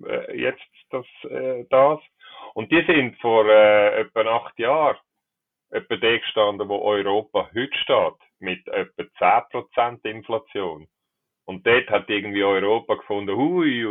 [0.07, 1.99] äh, jetzt das, äh, das.
[2.53, 4.97] Und die sind vor äh, etwa acht Jahren
[5.71, 9.03] etwa der gestanden, wo Europa heute steht, mit etwa
[9.51, 10.87] 10% Inflation.
[11.45, 13.85] Und dort hat irgendwie Europa gefunden, hui,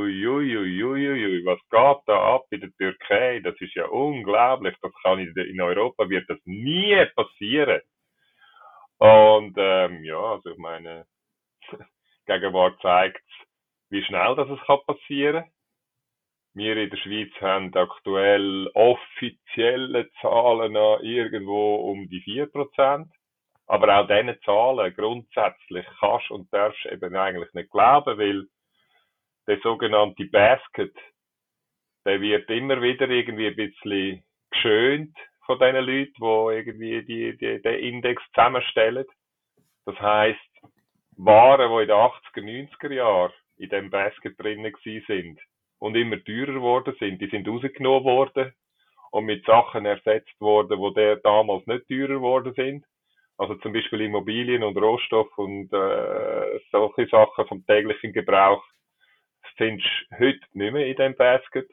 [1.44, 3.40] was geht da ab in der Türkei?
[3.40, 4.74] Das ist ja unglaublich.
[4.80, 7.80] Das kann in Europa wird das nie passieren.
[8.98, 11.06] Und ähm, ja, also ich meine,
[12.26, 13.22] Gegenwart zeigt,
[13.90, 15.44] wie schnell das es kann passieren.
[16.54, 23.08] Wir in der Schweiz haben aktuell offizielle Zahlen irgendwo um die 4%.
[23.66, 28.46] Aber auch diese Zahlen grundsätzlich kannst und darfst eben eigentlich nicht glauben, weil
[29.46, 30.94] der sogenannte Basket,
[32.04, 37.62] der wird immer wieder irgendwie ein bisschen geschönt von diesen Leuten, die irgendwie die, die,
[37.62, 39.04] den Index zusammenstellen.
[39.86, 40.40] Das heisst,
[41.16, 45.40] Waren, die in den 80er, 90er Jahren in dem Basket drinnen sind
[45.78, 48.52] und immer teurer geworden sind, die sind rausgenommen worden
[49.12, 52.84] und mit Sachen ersetzt worden, die damals nicht teurer geworden sind.
[53.36, 58.64] Also zum Beispiel Immobilien und Rohstoff und äh, solche Sachen vom täglichen Gebrauch
[59.56, 61.68] findest du heute nicht mehr in dem Basket.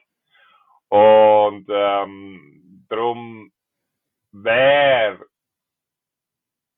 [0.90, 3.52] Und ähm, darum
[4.32, 5.26] wäre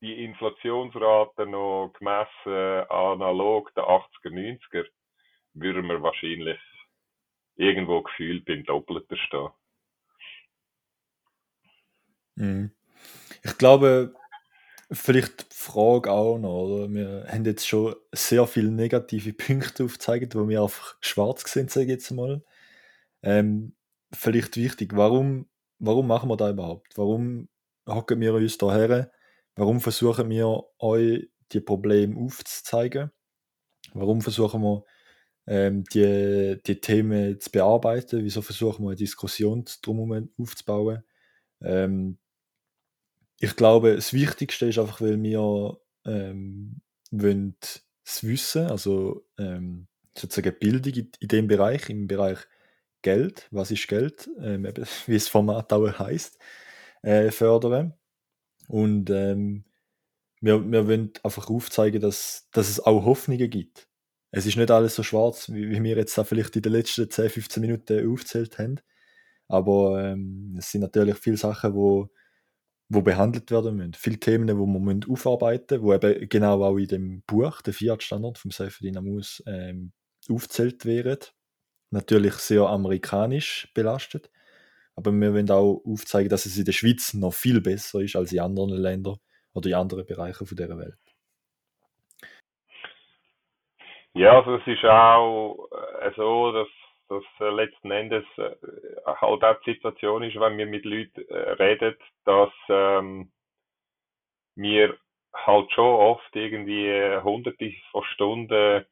[0.02, 4.86] die Inflationsrate noch gemessen analog der 80er, 90er,
[5.54, 6.60] würden wir wahrscheinlich
[7.56, 9.50] irgendwo gefühlt beim Doppelten stehen.
[12.36, 12.72] Mhm.
[13.44, 14.13] Ich glaube,
[14.94, 16.94] Vielleicht die Frage auch noch, oder?
[16.94, 21.86] Wir haben jetzt schon sehr viele negative Punkte aufgezeigt, wo wir einfach schwarz sind, sage
[21.86, 22.44] ich jetzt mal.
[23.24, 23.76] Ähm,
[24.12, 25.48] vielleicht wichtig, warum,
[25.84, 26.98] warum machen wir das überhaupt?
[26.98, 27.50] Warum
[27.88, 29.12] hocken wir uns da her?
[29.56, 33.12] Warum versuchen wir euch die Probleme aufzuzeigen?
[33.93, 34.86] Warum versuchen wir
[35.46, 38.24] ähm, die, die Themen zu bearbeiten?
[38.24, 41.04] Wieso versuchen wir eine Diskussion drumherum aufzubauen?
[41.62, 42.17] Ähm,
[43.39, 50.58] ich glaube, das Wichtigste ist einfach, weil wir ähm, wollen das Wissen, also ähm, sozusagen
[50.58, 52.39] Bildung in, in dem Bereich, im Bereich
[53.04, 54.66] Geld, was ist Geld, ähm,
[55.06, 56.39] wie es Format auch heißt,
[57.04, 57.94] äh, fördern.
[58.68, 59.66] Und ähm,
[60.42, 63.88] wir, wir wollen einfach aufzeigen, dass, dass es auch Hoffnungen gibt.
[64.32, 67.10] Es ist nicht alles so schwarz, wie, wie wir jetzt da vielleicht in den letzten
[67.10, 68.80] 10, 15 Minuten aufgezählt haben.
[69.48, 72.10] Aber ähm, es sind natürlich viele Sachen, die
[72.89, 73.94] wo behandelt werden müssen.
[73.94, 78.38] Viele Themen, die müssen aufarbeiten müssen, die eben genau auch in dem Buch, der Fiat-Standard
[78.38, 79.94] vom Seyfedin Amus, ähm,
[80.30, 81.20] aufgezählt werden.
[81.93, 84.32] Natürlich sehr amerikanisch belastet,
[84.95, 88.34] aber wir wollen auch aufzeigen, dass es in der Schweiz noch viel besser ist als
[88.34, 89.17] in anderen Ländern
[89.53, 90.97] oder in anderen Bereichen von dieser Welt.
[94.15, 95.67] Ja, also es ist auch
[96.01, 96.67] äh, so, dass
[97.10, 101.21] dass äh, letzten Endes halt auch die Situation ist, wenn wir mit Leuten
[101.60, 103.32] reden, dass ähm,
[104.56, 104.97] wir
[105.36, 108.86] halt schon oft irgendwie hunderte von Stunden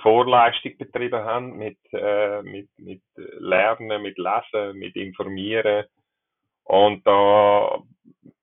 [0.00, 5.86] Vorleistung betrieben haben mit, äh, mit, mit Lernen, mit Lesen, mit Informieren.
[6.64, 7.82] Und da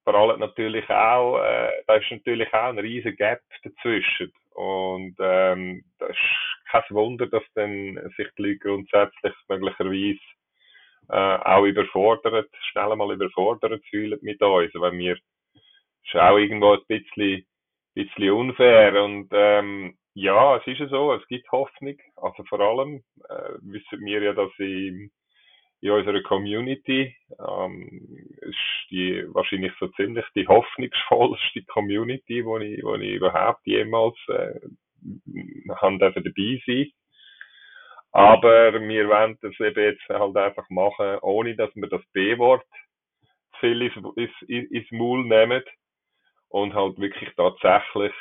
[0.05, 4.31] prallt natürlich auch, äh, da ist natürlich auch ein riesiger Gap dazwischen.
[4.51, 10.19] Und ähm, das ist kein Wunder, dass dann sich die Leute grundsätzlich möglicherweise
[11.09, 15.17] äh, auch überfordert, schnell mal überfordert fühlen mit uns, weil wir
[16.03, 17.45] ist auch irgendwo ein bisschen,
[17.93, 23.53] bisschen unfair und ähm, ja, es ist so, es gibt Hoffnung, also vor allem äh,
[23.61, 25.11] wissen wir ja, dass in,
[25.81, 32.95] in unserer Community ähm, ist die wahrscheinlich so ziemlich die hoffnungsvollste Community, wo ich, wo
[32.95, 34.59] ich überhaupt jemals äh,
[35.75, 36.91] haben dürfen dabei sein.
[38.11, 42.65] Aber wir wollen das eben jetzt halt einfach machen, ohne dass wir das B-Wort
[43.59, 45.63] viel ins, ins, ins Maul nehmen
[46.49, 48.13] und halt wirklich tatsächlich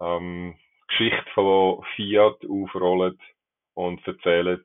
[0.00, 0.58] ähm,
[0.90, 3.18] Geschichte von Fiat aufrollen
[3.74, 4.62] und erzählen,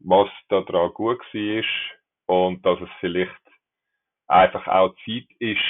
[0.00, 1.64] was da dran gut war
[2.26, 3.32] und dass es vielleicht
[4.26, 5.60] einfach auch Zeit ist,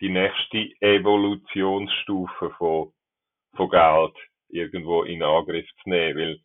[0.00, 2.92] die nächste Evolutionsstufe von
[3.56, 4.14] von Geld
[4.48, 6.40] irgendwo in Angriff zu nehmen, weil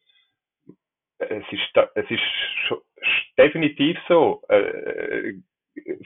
[1.19, 2.83] es ist, es ist
[3.37, 5.33] definitiv so, äh,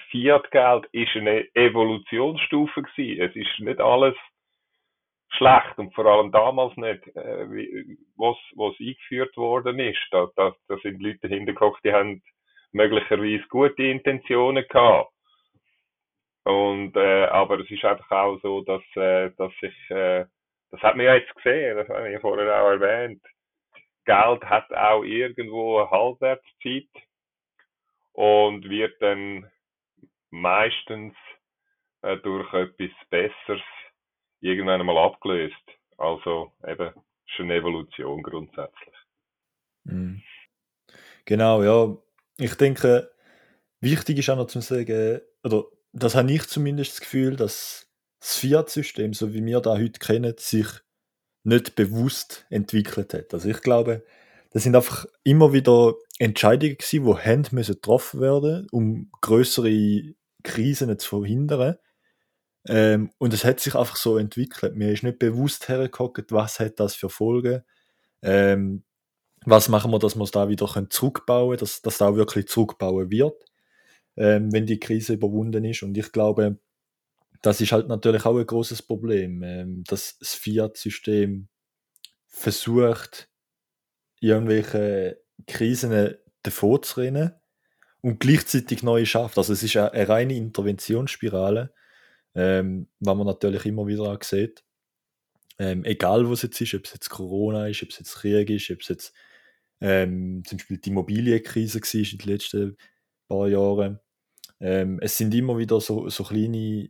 [0.09, 3.21] Fiat-Geld ist eine Evolutionsstufe gewesen.
[3.21, 4.15] Es ist nicht alles
[5.37, 7.45] schlecht und vor allem damals nicht, äh,
[8.15, 10.05] was, was eingeführt worden ist.
[10.11, 12.21] Da, da, da sind Leute hintergeguckt, die haben
[12.71, 15.11] möglicherweise gute Intentionen gehabt.
[16.43, 20.25] Und, äh, aber es ist einfach auch so, dass, äh, dass ich, äh,
[20.71, 23.21] das hat man ja jetzt gesehen, das habe ich vorher auch erwähnt.
[24.05, 26.89] Geld hat auch irgendwo eine Halbwertszeit
[28.11, 29.49] und wird dann
[30.31, 31.15] meistens
[32.01, 33.61] äh, durch etwas Besseres
[34.43, 35.55] irgendwann einmal abgelöst.
[35.97, 38.95] Also eben, ist eine Evolution grundsätzlich.
[39.85, 40.21] Mhm.
[41.25, 41.97] Genau, ja.
[42.37, 43.11] Ich denke,
[43.79, 48.37] wichtig ist auch noch zu sagen, oder das habe ich zumindest das Gefühl, dass das
[48.37, 50.67] Fiat-System, so wie wir da heute kennen, sich
[51.43, 53.33] nicht bewusst entwickelt hat.
[53.33, 54.03] Also ich glaube,
[54.51, 61.19] das sind einfach immer wieder Entscheidungen gewesen, die müssen getroffen werden, um größere Krisen zu
[61.19, 61.77] verhindern.
[62.67, 64.75] Ähm, und es hat sich einfach so entwickelt.
[64.75, 67.63] Mir ist nicht bewusst hergeguckt, was hat das für Folgen.
[68.21, 68.83] Ähm,
[69.45, 73.11] was machen wir, dass wir es da wieder zurückbauen können, dass das da wirklich zurückbauen
[73.11, 73.43] wird,
[74.15, 75.83] ähm, wenn die Krise überwunden ist.
[75.83, 76.59] Und ich glaube,
[77.41, 81.49] das ist halt natürlich auch ein großes Problem, ähm, dass das Fiat-System
[82.27, 83.29] versucht,
[84.21, 87.33] irgendwelche Krisen davor zu rennen
[88.01, 89.37] und gleichzeitig neue schafft.
[89.37, 91.73] Also es ist eine reine Interventionsspirale,
[92.35, 94.63] ähm, was man natürlich immer wieder auch sieht.
[95.59, 98.49] Ähm, egal was es jetzt ist, ob es jetzt Corona ist, ob es jetzt Krieg
[98.49, 99.13] ist, ob es jetzt
[99.81, 102.77] ähm, zum Beispiel die Immobilienkrise war in den letzten
[103.27, 103.99] paar Jahren.
[104.59, 106.89] Ähm, es sind immer wieder so, so kleine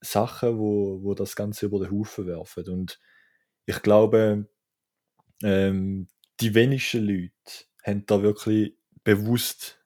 [0.00, 2.68] Sachen, wo, wo das Ganze über den Haufen werfen.
[2.68, 3.00] Und
[3.66, 4.48] ich glaube,
[5.42, 6.08] ähm,
[6.40, 7.32] die wenigsten Leute
[7.84, 9.78] haben da wirklich bewusst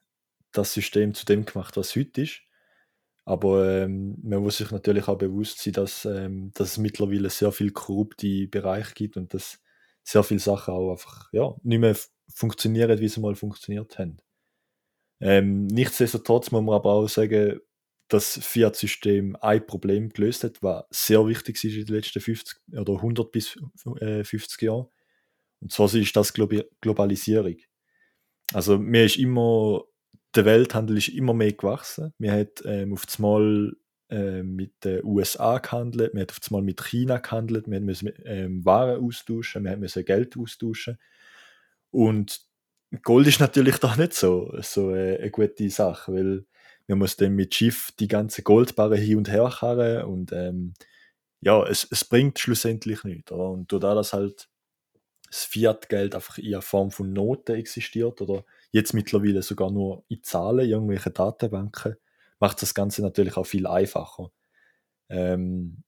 [0.51, 2.41] das System zu dem gemacht, was heute ist.
[3.27, 7.51] Aber ähm, man muss sich natürlich auch bewusst sein, dass, ähm, dass es mittlerweile sehr
[7.51, 9.59] viel korrupte Bereiche gibt und dass
[10.01, 11.97] sehr viele Sachen auch einfach ja, nicht mehr
[12.33, 14.15] funktionieren, wie sie mal funktioniert haben.
[15.19, 17.59] Ähm, nichtsdestotrotz muss man aber auch sagen,
[18.07, 22.61] dass das Fiat-System ein Problem gelöst hat, was sehr wichtig ist in den letzten 50
[22.77, 23.57] oder 100 bis
[23.99, 24.87] äh, 50 Jahren.
[25.59, 27.57] Und zwar ist das Globalisierung.
[28.53, 29.83] Also mir ist immer
[30.35, 32.13] der Welthandel ist immer mehr gewachsen.
[32.17, 33.75] Wir haben ähm, auf einmal
[34.09, 38.63] äh, mit den USA gehandelt, wir haben auf einmal mit China gehandelt, wir müssen ähm,
[38.65, 40.97] Waren austauschen, wir müssen Geld austauschen.
[41.91, 42.41] Und
[43.01, 46.45] Gold ist natürlich da nicht so, so äh, eine gute Sache, weil
[46.87, 50.73] man muss dann mit Schiff die ganze Goldbarren hin und her karren und ähm,
[51.41, 53.31] ja, es, es bringt schlussendlich nichts.
[53.31, 53.49] Oder?
[53.49, 54.49] Und da das halt
[55.29, 60.69] das Fiat-Geld einfach in Form von Noten existiert oder jetzt mittlerweile sogar nur in Zahlen,
[60.69, 61.95] irgendwelche Datenbanken,
[62.39, 64.31] macht das Ganze natürlich auch viel einfacher.
[65.09, 65.83] Ähm,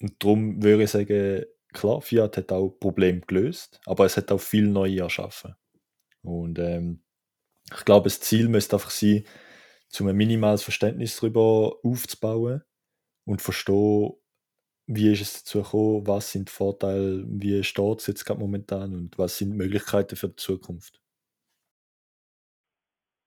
[0.00, 4.40] und darum würde ich sagen, klar, Fiat hat auch Probleme gelöst, aber es hat auch
[4.40, 5.54] viel Neue erschaffen.
[6.22, 7.02] Und ähm,
[7.72, 9.24] ich glaube, das Ziel müsste einfach sein,
[9.88, 12.62] zum ein minimales Verständnis darüber aufzubauen
[13.24, 14.12] und verstehen,
[14.94, 18.94] wie ist es dazu gekommen, was sind die Vorteile, wie steht es jetzt gerade momentan
[18.94, 21.00] und was sind die Möglichkeiten für die Zukunft?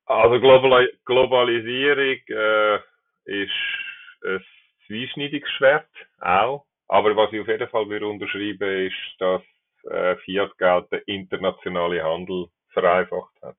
[0.06, 2.76] Also Global Globalisierung äh,
[3.26, 3.52] ist
[4.24, 4.44] ein
[4.88, 6.66] zweischneidiges Schwert, auch.
[6.88, 9.42] Aber was ich auf jeden Fall würde unterschreiben, ist, dass
[9.90, 13.58] äh, Fiat-Geld den internationalen Handel vereinfacht hat.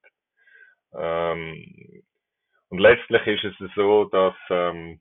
[0.95, 2.03] Ähm,
[2.69, 5.01] und letztlich ist es so, dass ähm,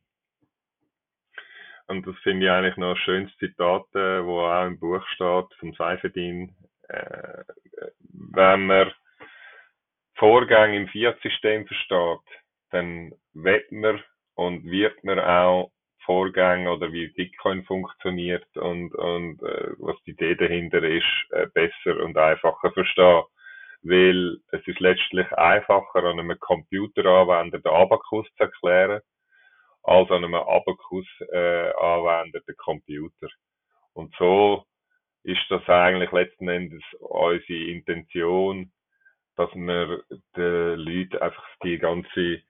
[1.88, 5.54] und das finde ich eigentlich noch ein schönes Zitat, äh, wo auch im Buch steht,
[5.60, 6.56] vom Seifedin.
[6.88, 7.44] Äh,
[8.10, 8.92] wenn man
[10.16, 12.42] Vorgänge im Fiat-System versteht,
[12.72, 14.02] dann wird man
[14.36, 15.72] und wird man auch
[16.06, 22.04] Vorgänge oder wie Bitcoin funktioniert und, und äh, was die Idee dahinter ist, äh, besser
[22.04, 23.24] und einfacher verstehen.
[23.82, 29.02] Weil es ist letztlich einfacher, an einem Computeranwender den Abakus zu erklären,
[29.86, 33.28] als an einem Abacus-Anwender äh, den Computer.
[33.94, 34.66] Und so
[35.24, 38.72] ist das eigentlich letzten Endes unsere Intention,
[39.36, 40.04] dass wir
[40.36, 42.42] den Leuten einfach die ganze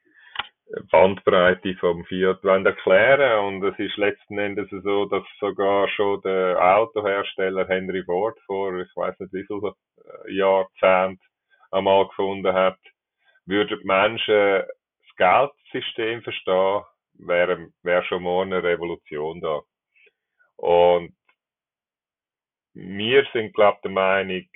[0.92, 7.68] Bandbreite vom Fiat erklären und es ist letzten Endes so, dass sogar schon der Autohersteller
[7.68, 11.22] Henry Ford vor, ich weiß nicht wie viel Jahrzehnt
[11.72, 12.80] einmal gefunden hat,
[13.46, 16.84] würden die Menschen das Geldsystem verstehen,
[17.20, 19.62] wäre wär schon morgen eine Revolution da.
[20.58, 21.16] Und
[22.74, 24.48] wir sind, glaube ich, der Meinung,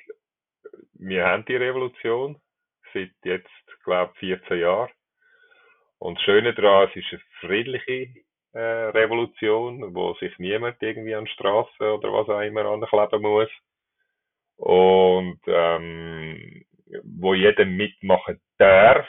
[0.94, 2.40] wir haben die Revolution
[2.94, 3.50] seit jetzt,
[3.84, 4.92] glaube ich, 14 Jahren.
[6.00, 8.14] Und das Schöne daran, es ist eine friedliche
[8.54, 13.50] äh, Revolution, wo sich niemand irgendwie an Straße oder was auch immer ankleben muss.
[14.58, 16.66] Und ähm,
[17.04, 19.08] wo jeder mitmachen darf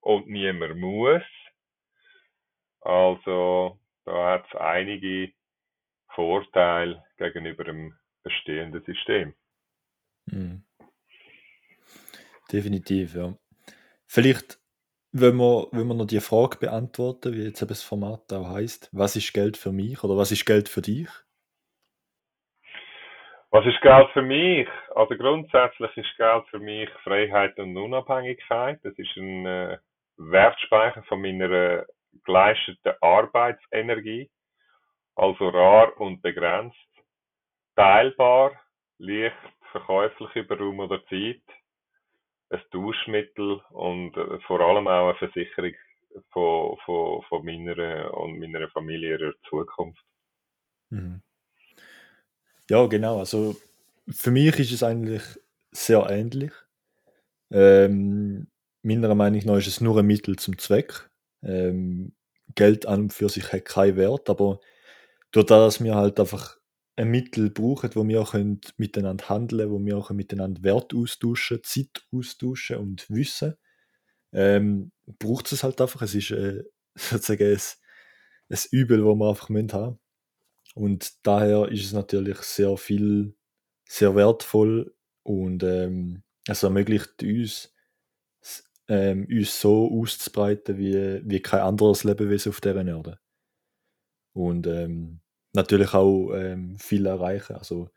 [0.00, 1.22] und niemand muss.
[2.82, 5.32] Also da hat es einige
[6.14, 9.34] Vorteile gegenüber dem bestehenden System.
[10.26, 10.64] Mhm.
[12.52, 13.34] Definitiv, ja.
[14.06, 14.58] Vielleicht,
[15.12, 19.16] wenn wir, wenn wir noch die Frage beantworten, wie jetzt das Format auch heißt, was
[19.16, 21.08] ist Geld für mich oder was ist Geld für dich?
[23.50, 24.68] Was ist Geld für mich?
[24.94, 28.80] Also grundsätzlich ist Geld für mich Freiheit und Unabhängigkeit.
[28.82, 29.78] Das ist ein äh,
[30.16, 31.86] Wertspeicher von meiner
[32.24, 34.30] geleisteten Arbeitsenergie,
[35.16, 36.76] also rar und begrenzt,
[37.76, 38.52] teilbar,
[38.98, 39.36] leicht
[39.70, 41.42] verkäuflich über Raum oder Zeit,
[42.50, 45.74] ein Duschmittel und äh, vor allem auch eine Versicherung
[46.30, 50.04] von, von, von meiner und meiner Familie ihrer Zukunft.
[50.90, 51.22] Mhm.
[52.68, 53.18] Ja, genau.
[53.18, 53.56] Also
[54.08, 55.22] für mich ist es eigentlich
[55.70, 56.52] sehr ähnlich.
[57.50, 58.48] Ähm,
[58.82, 61.10] meiner Meinung nach ist es nur ein Mittel zum Zweck.
[61.42, 62.14] Ähm,
[62.54, 64.60] Geld an und für sich hat keinen Wert, aber
[65.32, 66.58] durch das, dass wir halt einfach
[66.96, 68.34] ein Mittel brauchen, wo wir auch
[68.76, 73.54] miteinander handeln wo wir auch miteinander Wert austauschen, Zeit austauschen und Wissen,
[74.32, 76.02] ähm, braucht es halt einfach.
[76.02, 76.64] Es ist äh,
[76.94, 77.58] sozusagen ein,
[78.50, 79.98] ein Übel, das wir einfach haben müssen
[80.74, 83.34] Und daher ist es natürlich sehr viel,
[83.86, 87.71] sehr wertvoll und ähm, es ermöglicht uns,
[88.92, 93.18] ähm, uns so auszubreiten wie, wie kein anderes Lebewesen auf dieser Erde.
[94.34, 95.20] Und ähm,
[95.54, 97.56] natürlich auch ähm, viel erreichen.
[97.56, 97.88] Also,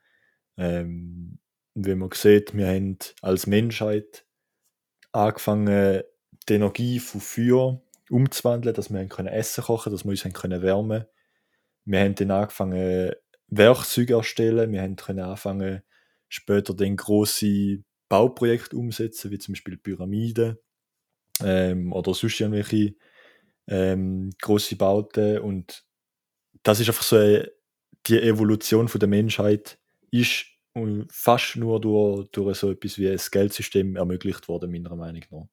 [0.57, 1.39] ähm,
[1.73, 4.25] wie man sieht, wir haben als Menschheit
[5.11, 6.01] angefangen,
[6.47, 11.05] die Energie von Feuer umzuwandeln, dass wir können Essen kochen dass wir uns können wärmen
[11.83, 13.11] Wir haben dann angefangen,
[13.47, 15.83] Werkzeuge erstellen, wir haben können anfangen,
[16.29, 20.57] später dann grosse Bauprojekte umsetzen, wie zum Beispiel Pyramiden
[21.43, 22.95] ähm, oder sonst irgendwelche
[23.67, 25.83] ähm, grosse Bauten und
[26.63, 27.51] das ist einfach so eine,
[28.07, 29.79] die Evolution von der Menschheit
[30.11, 30.45] ist
[31.09, 35.47] fast nur durch, durch so etwas wie ein Geldsystem ermöglicht worden, meiner Meinung nach.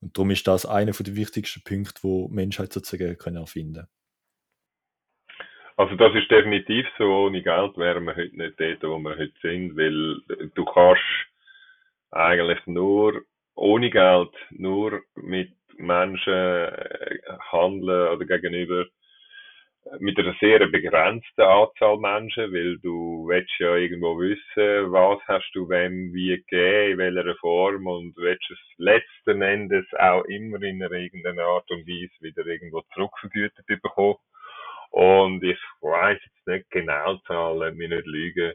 [0.00, 3.86] Und darum ist das einer der wichtigsten Punkte, wo die Menschheit sozusagen können erfinden
[5.76, 7.04] Also das ist definitiv so.
[7.04, 10.20] Ohne Geld wären wir heute nicht dort, wo wir heute sind, weil
[10.54, 11.02] du kannst
[12.10, 13.24] eigentlich nur
[13.54, 17.18] ohne Geld nur mit Menschen äh,
[17.50, 18.86] handeln oder gegenüber
[19.98, 25.68] mit einer sehr begrenzten Anzahl Menschen, weil du willst ja irgendwo wissen, was hast du
[25.68, 30.92] wem wie gegeben, in welcher Form und willst es letzten Endes auch immer in einer
[30.92, 34.18] irgendeiner Art und Weise wieder irgendwo zurückvergütet bekommen.
[34.90, 38.52] Und ich weiß jetzt nicht genau Zahlen, mir nicht lügen,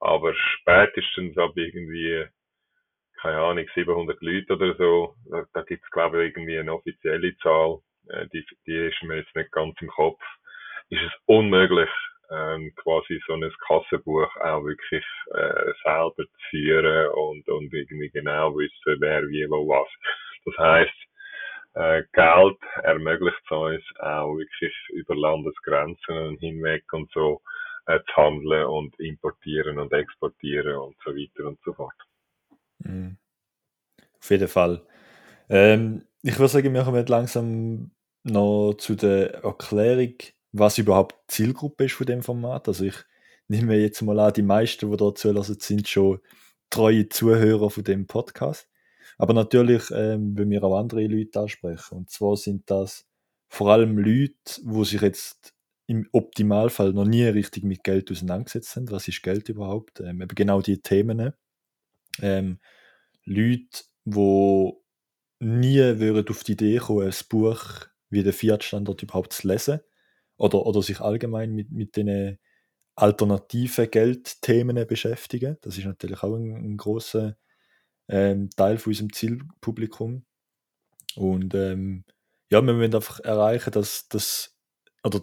[0.00, 2.26] aber spätestens ab irgendwie,
[3.26, 7.36] keine Ahnung, 700 Leute oder so, da, da gibt es glaube ich irgendwie eine offizielle
[7.38, 10.20] Zahl, äh, die, die ist mir jetzt nicht ganz im Kopf
[10.90, 11.90] ist es unmöglich,
[12.30, 15.04] ähm, quasi so ein Kassenbuch auch wirklich
[15.34, 19.88] äh, selber zu führen und, und irgendwie genau wissen, wer wie wo was.
[20.44, 20.94] Das heißt,
[21.74, 27.42] äh, Geld ermöglicht es uns auch wirklich über Landesgrenzen hinweg und so
[27.86, 31.94] äh, zu handeln und importieren und exportieren und so weiter und so fort.
[32.86, 33.16] Mhm.
[34.18, 34.86] Auf jeden Fall.
[35.48, 37.90] Ähm, ich würde sagen, wir kommen langsam
[38.24, 40.14] noch zu der Erklärung
[40.58, 42.68] was überhaupt die Zielgruppe ist von dem Format.
[42.68, 42.96] Also ich
[43.48, 46.20] nehme jetzt mal an, die meisten, die da zulassen, sind schon
[46.70, 48.68] treue Zuhörer von dem Podcast.
[49.18, 51.96] Aber natürlich ähm, wollen wir auch andere Leute ansprechen.
[51.96, 53.06] Und zwar sind das
[53.48, 55.54] vor allem Leute, wo sich jetzt
[55.86, 58.90] im Optimalfall noch nie richtig mit Geld auseinandergesetzt haben.
[58.90, 60.00] Was ist Geld überhaupt?
[60.00, 61.32] Ähm, eben genau die Themen.
[62.20, 62.58] Ähm,
[63.26, 64.72] Leute, die
[65.40, 67.62] nie würden auf die Idee kommen, ein Buch
[68.08, 69.80] wie der Fiat-Standard überhaupt zu lesen
[70.36, 72.38] oder, oder sich allgemein mit, mit den
[72.94, 75.58] alternativen Geldthemen beschäftigen.
[75.60, 77.36] Das ist natürlich auch ein, ein großer
[78.08, 80.24] ähm, Teil von unserem Zielpublikum.
[81.16, 82.04] Und ähm,
[82.50, 84.56] ja, wir wollen einfach erreichen, dass das,
[85.02, 85.20] oder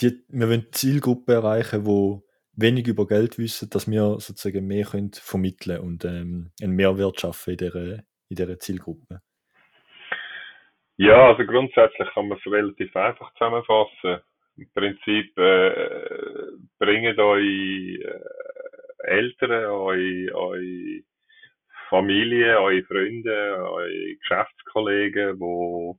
[0.00, 2.25] die, wir wollen Zielgruppe erreichen, wo
[2.56, 7.50] wenig über Geld wissen, dass wir sozusagen mehr können vermitteln und ähm, einen Mehrwert schaffen
[7.50, 9.20] in dieser, in dieser Zielgruppe.
[10.98, 14.20] Ja, also grundsätzlich kann man es relativ einfach zusammenfassen
[14.56, 18.20] im Prinzip äh, bringt euch äh,
[19.04, 21.02] Eltern, eure, eure
[21.90, 25.98] Familie, eure Freunde, eure Geschäftskollegen, wo,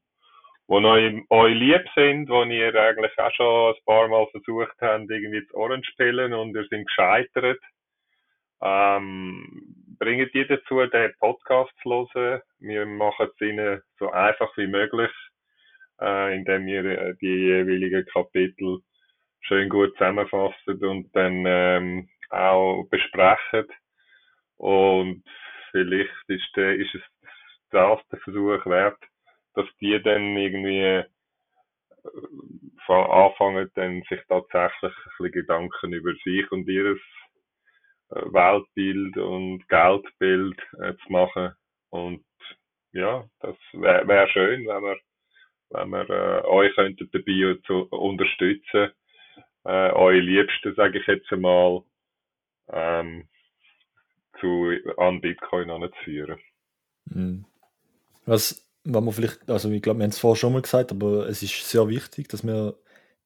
[0.67, 5.09] wo euch, euch lieb sind, wo ihr eigentlich auch schon ein paar Mal versucht habt,
[5.09, 7.59] irgendwie zu Ohren spielen und ihr sind gescheitert.
[8.61, 12.41] Ähm, bringt die dazu, den Podcast zu hören.
[12.59, 15.11] Wir machen es ihnen so einfach wie möglich,
[16.01, 18.79] äh, indem wir äh, die jeweiligen Kapitel
[19.41, 23.67] schön gut zusammenfassen und dann ähm, auch besprechen.
[24.57, 25.23] Und
[25.71, 27.01] vielleicht ist, der, ist es
[27.69, 28.97] das der Versuch wert,
[29.57, 31.03] dass die dann irgendwie
[32.03, 36.99] äh, anfangen, dann sich tatsächlich ein bisschen Gedanken über sich und ihres
[38.11, 41.53] äh, Weltbild und Geldbild äh, zu machen.
[41.89, 42.23] Und
[42.91, 44.97] ja, das wäre wär schön, wenn wir,
[45.71, 48.91] wenn wir äh, euch könnten dabei zu unterstützen,
[49.65, 51.81] äh, eure Liebsten, sage ich jetzt einmal,
[52.69, 53.27] ähm,
[54.39, 56.39] zu, an Bitcoin anzuführen.
[57.05, 57.45] Mhm.
[58.27, 61.27] Was, was man vielleicht, also ich glaube, wir haben es vorher schon mal gesagt, aber
[61.27, 62.77] es ist sehr wichtig, dass wir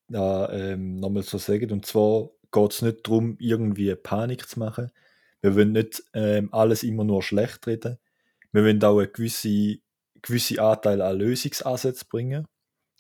[0.08, 1.72] da ähm, nochmal so sagen.
[1.72, 4.92] Und zwar geht es nicht darum, irgendwie Panik zu machen.
[5.42, 7.98] Wir wollen nicht ähm, alles immer nur schlecht reden.
[8.52, 9.82] Wir wollen auch einen gewissen
[10.22, 12.48] gewisse Anteil an Lösungsansätzen bringen.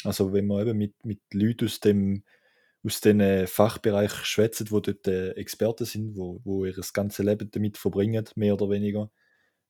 [0.03, 2.23] Also wenn man eben mit, mit Leuten aus dem
[2.83, 7.51] aus den Fachbereich schwätzen, wo dort äh, Experten sind, wo, wo ihr das ganze Leben
[7.51, 9.11] damit verbringen, mehr oder weniger,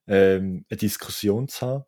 [0.07, 1.85] ähm, eine Diskussion zu haben,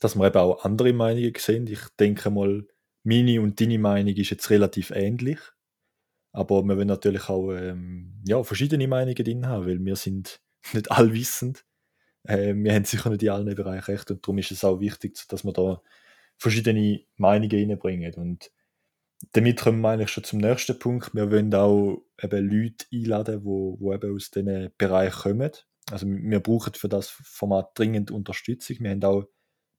[0.00, 1.66] dass wir eben auch andere Meinungen sehen.
[1.66, 2.66] Ich denke mal,
[3.04, 5.38] meine und deine Meinung ist jetzt relativ ähnlich.
[6.32, 10.40] Aber wir wollen natürlich auch ähm, ja, verschiedene Meinungen drin haben, weil wir sind
[10.72, 11.64] nicht allwissend.
[12.24, 15.18] Äh, wir haben sicher nicht in allen Bereichen recht und darum ist es auch wichtig,
[15.28, 15.82] dass wir da
[16.38, 18.14] verschiedene Meinungen reinbringen.
[18.14, 18.50] Und
[19.32, 21.14] damit kommen wir eigentlich schon zum nächsten Punkt.
[21.14, 25.52] Wir wollen auch eben Leute einladen, die wo, wo eben aus diesen Bereich kommen.
[25.90, 28.78] Also wir brauchen für das Format dringend Unterstützung.
[28.80, 29.24] Wir haben auch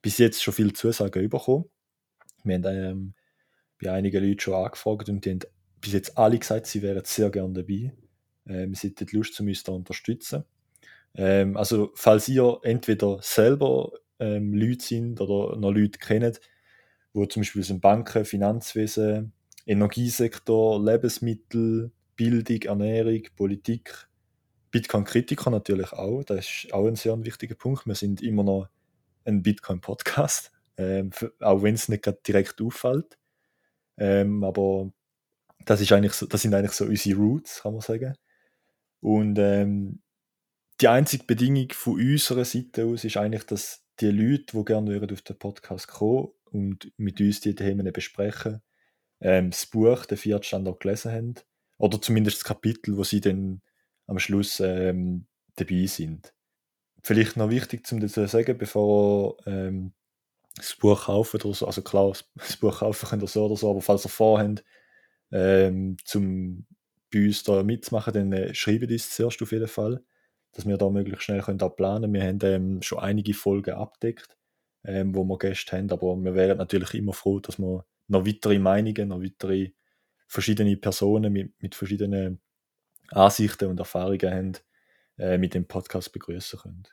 [0.03, 1.65] bis jetzt schon viele Zusagen bekommen.
[2.43, 3.13] Wir haben ähm,
[3.81, 5.39] bei einigen Leuten schon angefragt und die haben
[5.81, 7.93] bis jetzt alle gesagt, sie wären sehr gerne dabei.
[8.45, 10.43] Ähm, sie hätten Lust, zu uns da unterstützen.
[11.15, 16.41] Ähm, also, falls ihr entweder selber ähm, Leute sind oder noch Leute kennt,
[17.13, 19.31] wo zum Beispiel dem Banken, Finanzwesen,
[19.65, 24.09] Energiesektor, Lebensmittel, Bildung, Ernährung, Politik,
[24.71, 26.23] Bitcoin-Kritiker natürlich auch.
[26.23, 27.85] Das ist auch ein sehr wichtiger Punkt.
[27.85, 28.67] Wir sind immer noch
[29.25, 33.17] ein Bitcoin-Podcast, ähm, auch wenn es nicht direkt auffällt.
[33.97, 34.91] Ähm, aber
[35.65, 38.15] das, ist eigentlich so, das sind eigentlich so unsere Roots, kann man sagen.
[38.99, 40.01] Und ähm,
[40.81, 45.21] die einzige Bedingung von unserer Seite aus ist eigentlich, dass die Leute, die gerne auf
[45.21, 48.61] den Podcast kommen und mit uns die Themen besprechen,
[49.21, 51.35] ähm, das Buch, den Viertstand auch gelesen haben.
[51.77, 53.61] Oder zumindest das Kapitel, wo sie dann
[54.07, 56.33] am Schluss ähm, dabei sind.
[57.03, 59.93] Vielleicht noch wichtig zum dazu sagen, bevor ähm,
[60.55, 63.71] das Buch kaufen oder so, also klar, das Buch kaufen könnt ihr so oder so,
[63.71, 64.63] aber falls ihr vorhabt,
[65.31, 66.65] ähm, zum
[67.13, 70.03] bei uns da mitzumachen, dann äh, schreibt uns zuerst auf jeden Fall,
[70.53, 72.13] dass wir da möglichst schnell können planen können.
[72.13, 74.37] Wir haben ähm, schon einige Folgen abdeckt,
[74.83, 78.59] ähm, wo wir Gäste haben, aber wir wären natürlich immer froh, dass wir noch weitere
[78.59, 79.71] Meinungen, noch weitere
[80.27, 82.41] verschiedene Personen mit, mit verschiedenen
[83.09, 84.53] Ansichten und Erfahrungen haben,
[85.17, 86.83] äh, mit dem Podcast begrüßen können.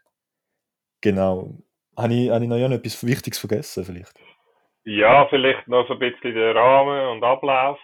[1.01, 1.55] Genau.
[1.97, 4.19] Habe ich, habe ich noch etwas Wichtiges vergessen vielleicht?
[4.85, 7.79] Ja, vielleicht noch so ein bisschen den Rahmen und Ablauf.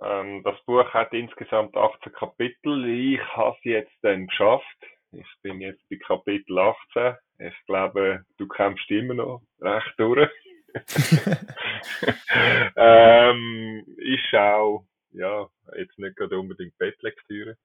[0.00, 2.88] Ähm, das Buch hat insgesamt 18 Kapitel.
[2.88, 4.64] Ich habe es jetzt dann geschafft.
[5.12, 7.14] Ich bin jetzt bei Kapitel 18.
[7.38, 10.30] Ich glaube, du kämpfst immer noch recht durch.
[12.76, 17.56] ähm, ich schaue, ja, jetzt nicht gerade unbedingt Bettlektüre.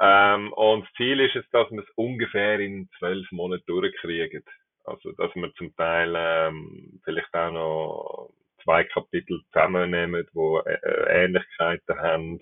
[0.00, 4.44] Ähm, und das Ziel ist es, dass wir es ungefähr in zwölf Monaten durchkriegen.
[4.84, 8.30] Also, dass wir zum Teil ähm, vielleicht auch noch
[8.62, 12.40] zwei Kapitel zusammennehmen, die äh, Ähnlichkeiten haben,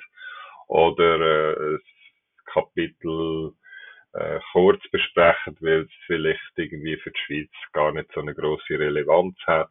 [0.68, 1.78] oder äh, ein
[2.46, 3.52] Kapitel
[4.14, 8.78] äh, kurz besprechen, weil es vielleicht irgendwie für die Schweiz gar nicht so eine große
[8.78, 9.70] Relevanz hat.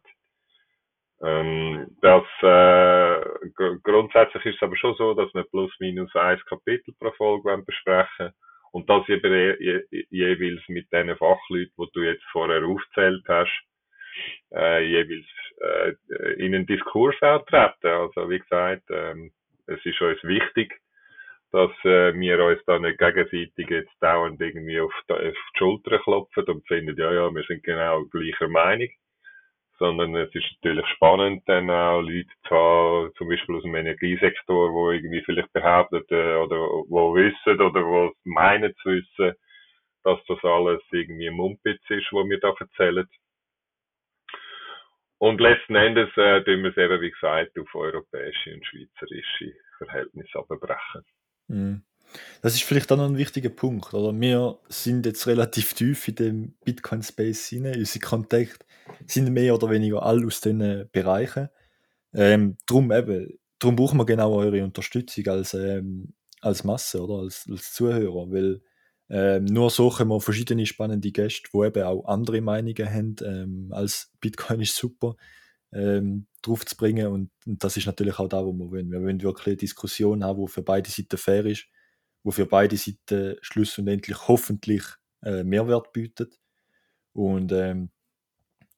[1.24, 3.48] Ähm, das, äh,
[3.82, 8.32] grundsätzlich ist es aber schon so, dass wir plus minus ein Kapitel pro Folge besprechen
[8.72, 9.20] und das je,
[9.60, 13.62] je, jeweils mit den Fachleuten, die du jetzt vorher aufgezählt hast,
[14.52, 15.26] äh, jeweils
[15.60, 17.46] äh, in einen Diskurs auch.
[17.52, 19.30] Also wie gesagt, ähm,
[19.66, 20.80] es ist uns wichtig,
[21.52, 25.20] dass äh, wir uns da nicht gegenseitig jetzt dauernd irgendwie auf die, auf
[25.54, 28.88] die Schulter klopfen und finden, ja, ja, wir sind genau gleicher Meinung
[29.82, 34.72] sondern es ist natürlich spannend, dann auch Leute zu haben, zum Beispiel aus dem Energiesektor,
[34.72, 36.56] wo irgendwie vielleicht behaupten äh, oder
[36.88, 39.34] wo wissen oder wo meinen zu wissen,
[40.04, 43.08] dass das alles irgendwie Mumpitz ist, was wir da erzählen.
[45.18, 50.38] Und letzten Endes äh, tun wir es eben, wie gesagt, auf europäische und schweizerische Verhältnisse
[50.38, 51.04] abbrechen.
[51.48, 51.82] Mhm.
[52.42, 53.94] Das ist vielleicht auch noch ein wichtiger Punkt.
[53.94, 54.18] Oder?
[54.18, 57.78] Wir sind jetzt relativ tief in dem Bitcoin-Space hinein.
[57.78, 58.66] Unsere Kontakte
[59.06, 61.48] sind mehr oder weniger alle aus diesen Bereichen.
[62.14, 67.46] Ähm, drum eben, drum brauchen wir genau eure Unterstützung als, ähm, als Masse oder als,
[67.50, 68.60] als Zuhörer, weil
[69.08, 73.68] ähm, nur so können wir verschiedene spannende Gäste, die eben auch andere Meinungen haben, ähm,
[73.70, 75.16] als Bitcoin ist super,
[75.72, 77.06] ähm, drauf zu bringen.
[77.08, 78.90] Und, und, das ist natürlich auch da, wo wir wollen.
[78.90, 81.66] Wir wollen wirklich eine Diskussion haben, die für beide Seiten fair ist
[82.22, 84.82] wo für beide Seiten schlussendlich hoffentlich
[85.22, 86.38] äh, Mehrwert bietet.
[87.12, 87.90] Und ähm,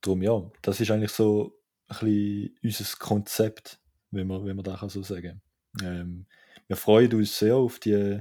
[0.00, 3.80] darum, ja, das ist eigentlich so ein bisschen unser Konzept,
[4.10, 5.42] wenn man, wenn man das so sagen
[5.82, 6.26] ähm,
[6.66, 8.20] Wir freuen uns sehr auf die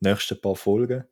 [0.00, 1.04] nächsten paar Folgen.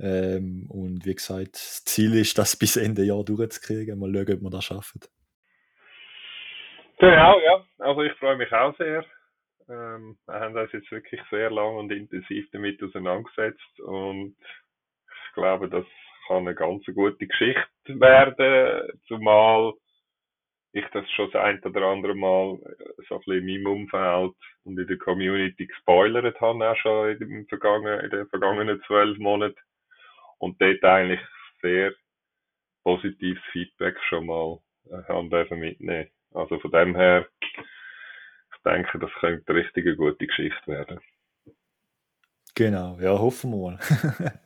[0.00, 3.98] Ähm, und wie gesagt, das Ziel ist, das bis Ende Jahr durchzukriegen.
[3.98, 5.00] Mal schauen, ob wir das schaffen.
[6.98, 7.64] Genau, ja.
[7.78, 9.04] Also ich freue mich auch sehr.
[9.68, 15.68] Ähm, wir haben uns jetzt wirklich sehr lang und intensiv damit auseinandergesetzt und ich glaube,
[15.68, 15.84] das
[16.26, 19.74] kann eine ganz gute Geschichte werden, zumal
[20.72, 22.58] ich das schon das ein oder andere Mal
[23.08, 27.18] so ein bisschen in meinem Umfeld und in der Community gespoilert habe, auch schon in,
[27.18, 29.58] den vergangenen, in den vergangenen zwölf Monaten
[30.38, 31.20] und dort eigentlich
[31.62, 31.92] sehr
[32.84, 34.58] positives Feedback schon mal
[34.90, 36.10] äh, haben dürfen mitnehmen.
[36.32, 37.26] Also von dem her
[38.68, 41.00] denke, das könnte eine richtig gute Geschichte werden.
[42.54, 43.78] Genau, ja, hoffen wir mal.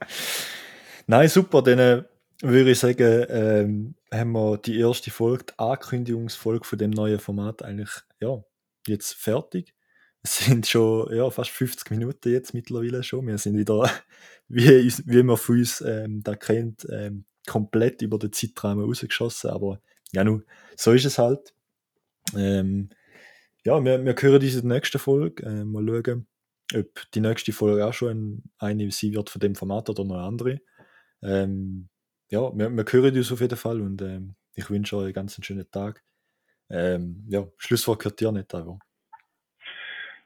[1.06, 2.02] Nein, super, dann äh,
[2.42, 7.62] würde ich sagen, ähm, haben wir die erste Folge, die Ankündigungsfolge von dem neuen Format
[7.62, 8.42] eigentlich, ja,
[8.86, 9.74] jetzt fertig.
[10.22, 13.26] Es sind schon ja, fast 50 Minuten jetzt mittlerweile schon.
[13.26, 13.90] Wir sind wieder,
[14.48, 19.50] wie, wie man von uns ähm, da kennt, ähm, komplett über den Zeitrahmen rausgeschossen.
[19.50, 19.80] Aber
[20.12, 20.44] ja, nun,
[20.76, 21.54] so ist es halt.
[22.36, 22.90] Ähm,
[23.64, 25.44] ja, wir, wir hören diese nächste Folge.
[25.44, 26.26] Äh, mal schauen,
[26.74, 30.24] ob die nächste Folge auch schon eine sein wird von dem Format oder noch eine
[30.24, 30.60] andere.
[31.22, 31.88] Ähm,
[32.30, 35.38] ja, wir, wir hören uns auf jeden Fall und ähm, ich wünsche euch einen ganz
[35.44, 36.02] schönen Tag.
[36.70, 38.78] Ähm, ja, Schlusswort gehört dir nicht, aber.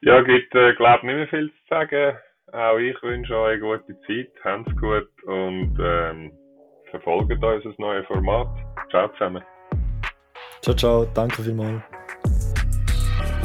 [0.00, 2.16] Ja, gibt, äh, glaube nicht mehr viel zu sagen.
[2.52, 6.32] Auch ich wünsche euch eine gute Zeit, habt's gut und ähm,
[6.90, 8.48] verfolgt unser neues Format.
[8.90, 9.42] Ciao zusammen.
[10.62, 11.82] Ciao, ciao, danke vielmals.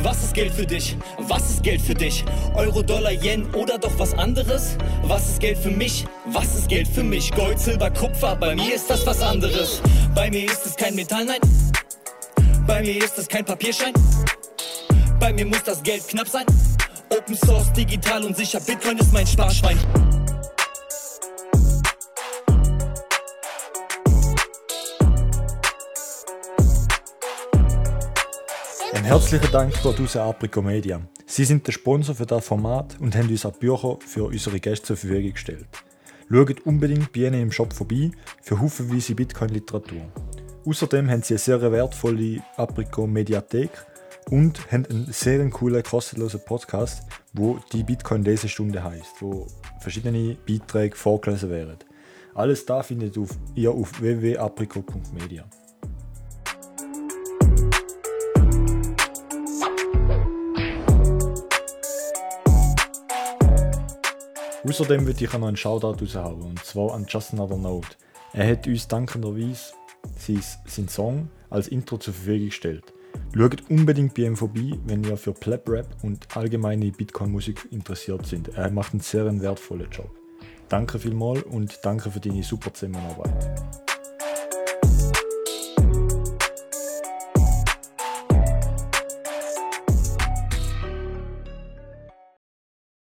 [0.04, 0.98] Was ist Geld für dich?
[1.20, 2.26] Was ist Geld für dich?
[2.56, 4.76] Euro, Dollar, Yen oder doch was anderes?
[5.04, 6.06] Was ist Geld für mich?
[6.26, 7.32] Was ist Geld für mich?
[7.32, 9.80] Gold, Silber, Kupfer, bei mir ist das was anderes.
[10.16, 11.40] Bei mir ist es kein Metall, nein.
[12.66, 13.94] Bei mir ist es kein Papierschein.
[15.20, 16.46] Bei mir muss das Geld knapp sein.
[17.10, 19.78] Open Source, digital und sicher, Bitcoin ist mein Sparschwein.
[29.02, 31.02] Ein herzlichen Dank dort aus Aprico Media.
[31.26, 34.86] Sie sind der Sponsor für das Format und haben uns auch Bücher für unsere Gäste
[34.86, 35.66] zur Verfügung gestellt.
[36.30, 38.12] Schaut unbedingt bei ihnen im Shop vorbei
[38.44, 40.04] für haufenweise Bitcoin-Literatur.
[40.68, 43.72] Außerdem haben sie eine sehr wertvolle Aprico Mediathek
[44.30, 47.02] und haben einen sehr coolen, kostenlosen Podcast,
[47.34, 49.48] wo die Bitcoin-Lesestunde heißt, wo
[49.80, 51.78] verschiedene Beiträge vorgelesen werden.
[52.36, 53.18] Alles da findet
[53.56, 55.50] ihr auf www.aprico.media.
[64.64, 67.90] Außerdem würde ich noch einen Shoutout raushauen, und zwar an Just Another Note.
[68.34, 69.74] Er hat uns dankenderweise
[70.68, 72.94] seinen Song als Intro zur Verfügung gestellt.
[73.36, 78.50] Schaut unbedingt bei ihm vorbei, wenn ihr für Pleb Rap und allgemeine Bitcoin-Musik interessiert sind.
[78.50, 80.12] Er macht einen sehr wertvollen Job.
[80.70, 83.91] Danke vielmals und danke für deine super Zusammenarbeit.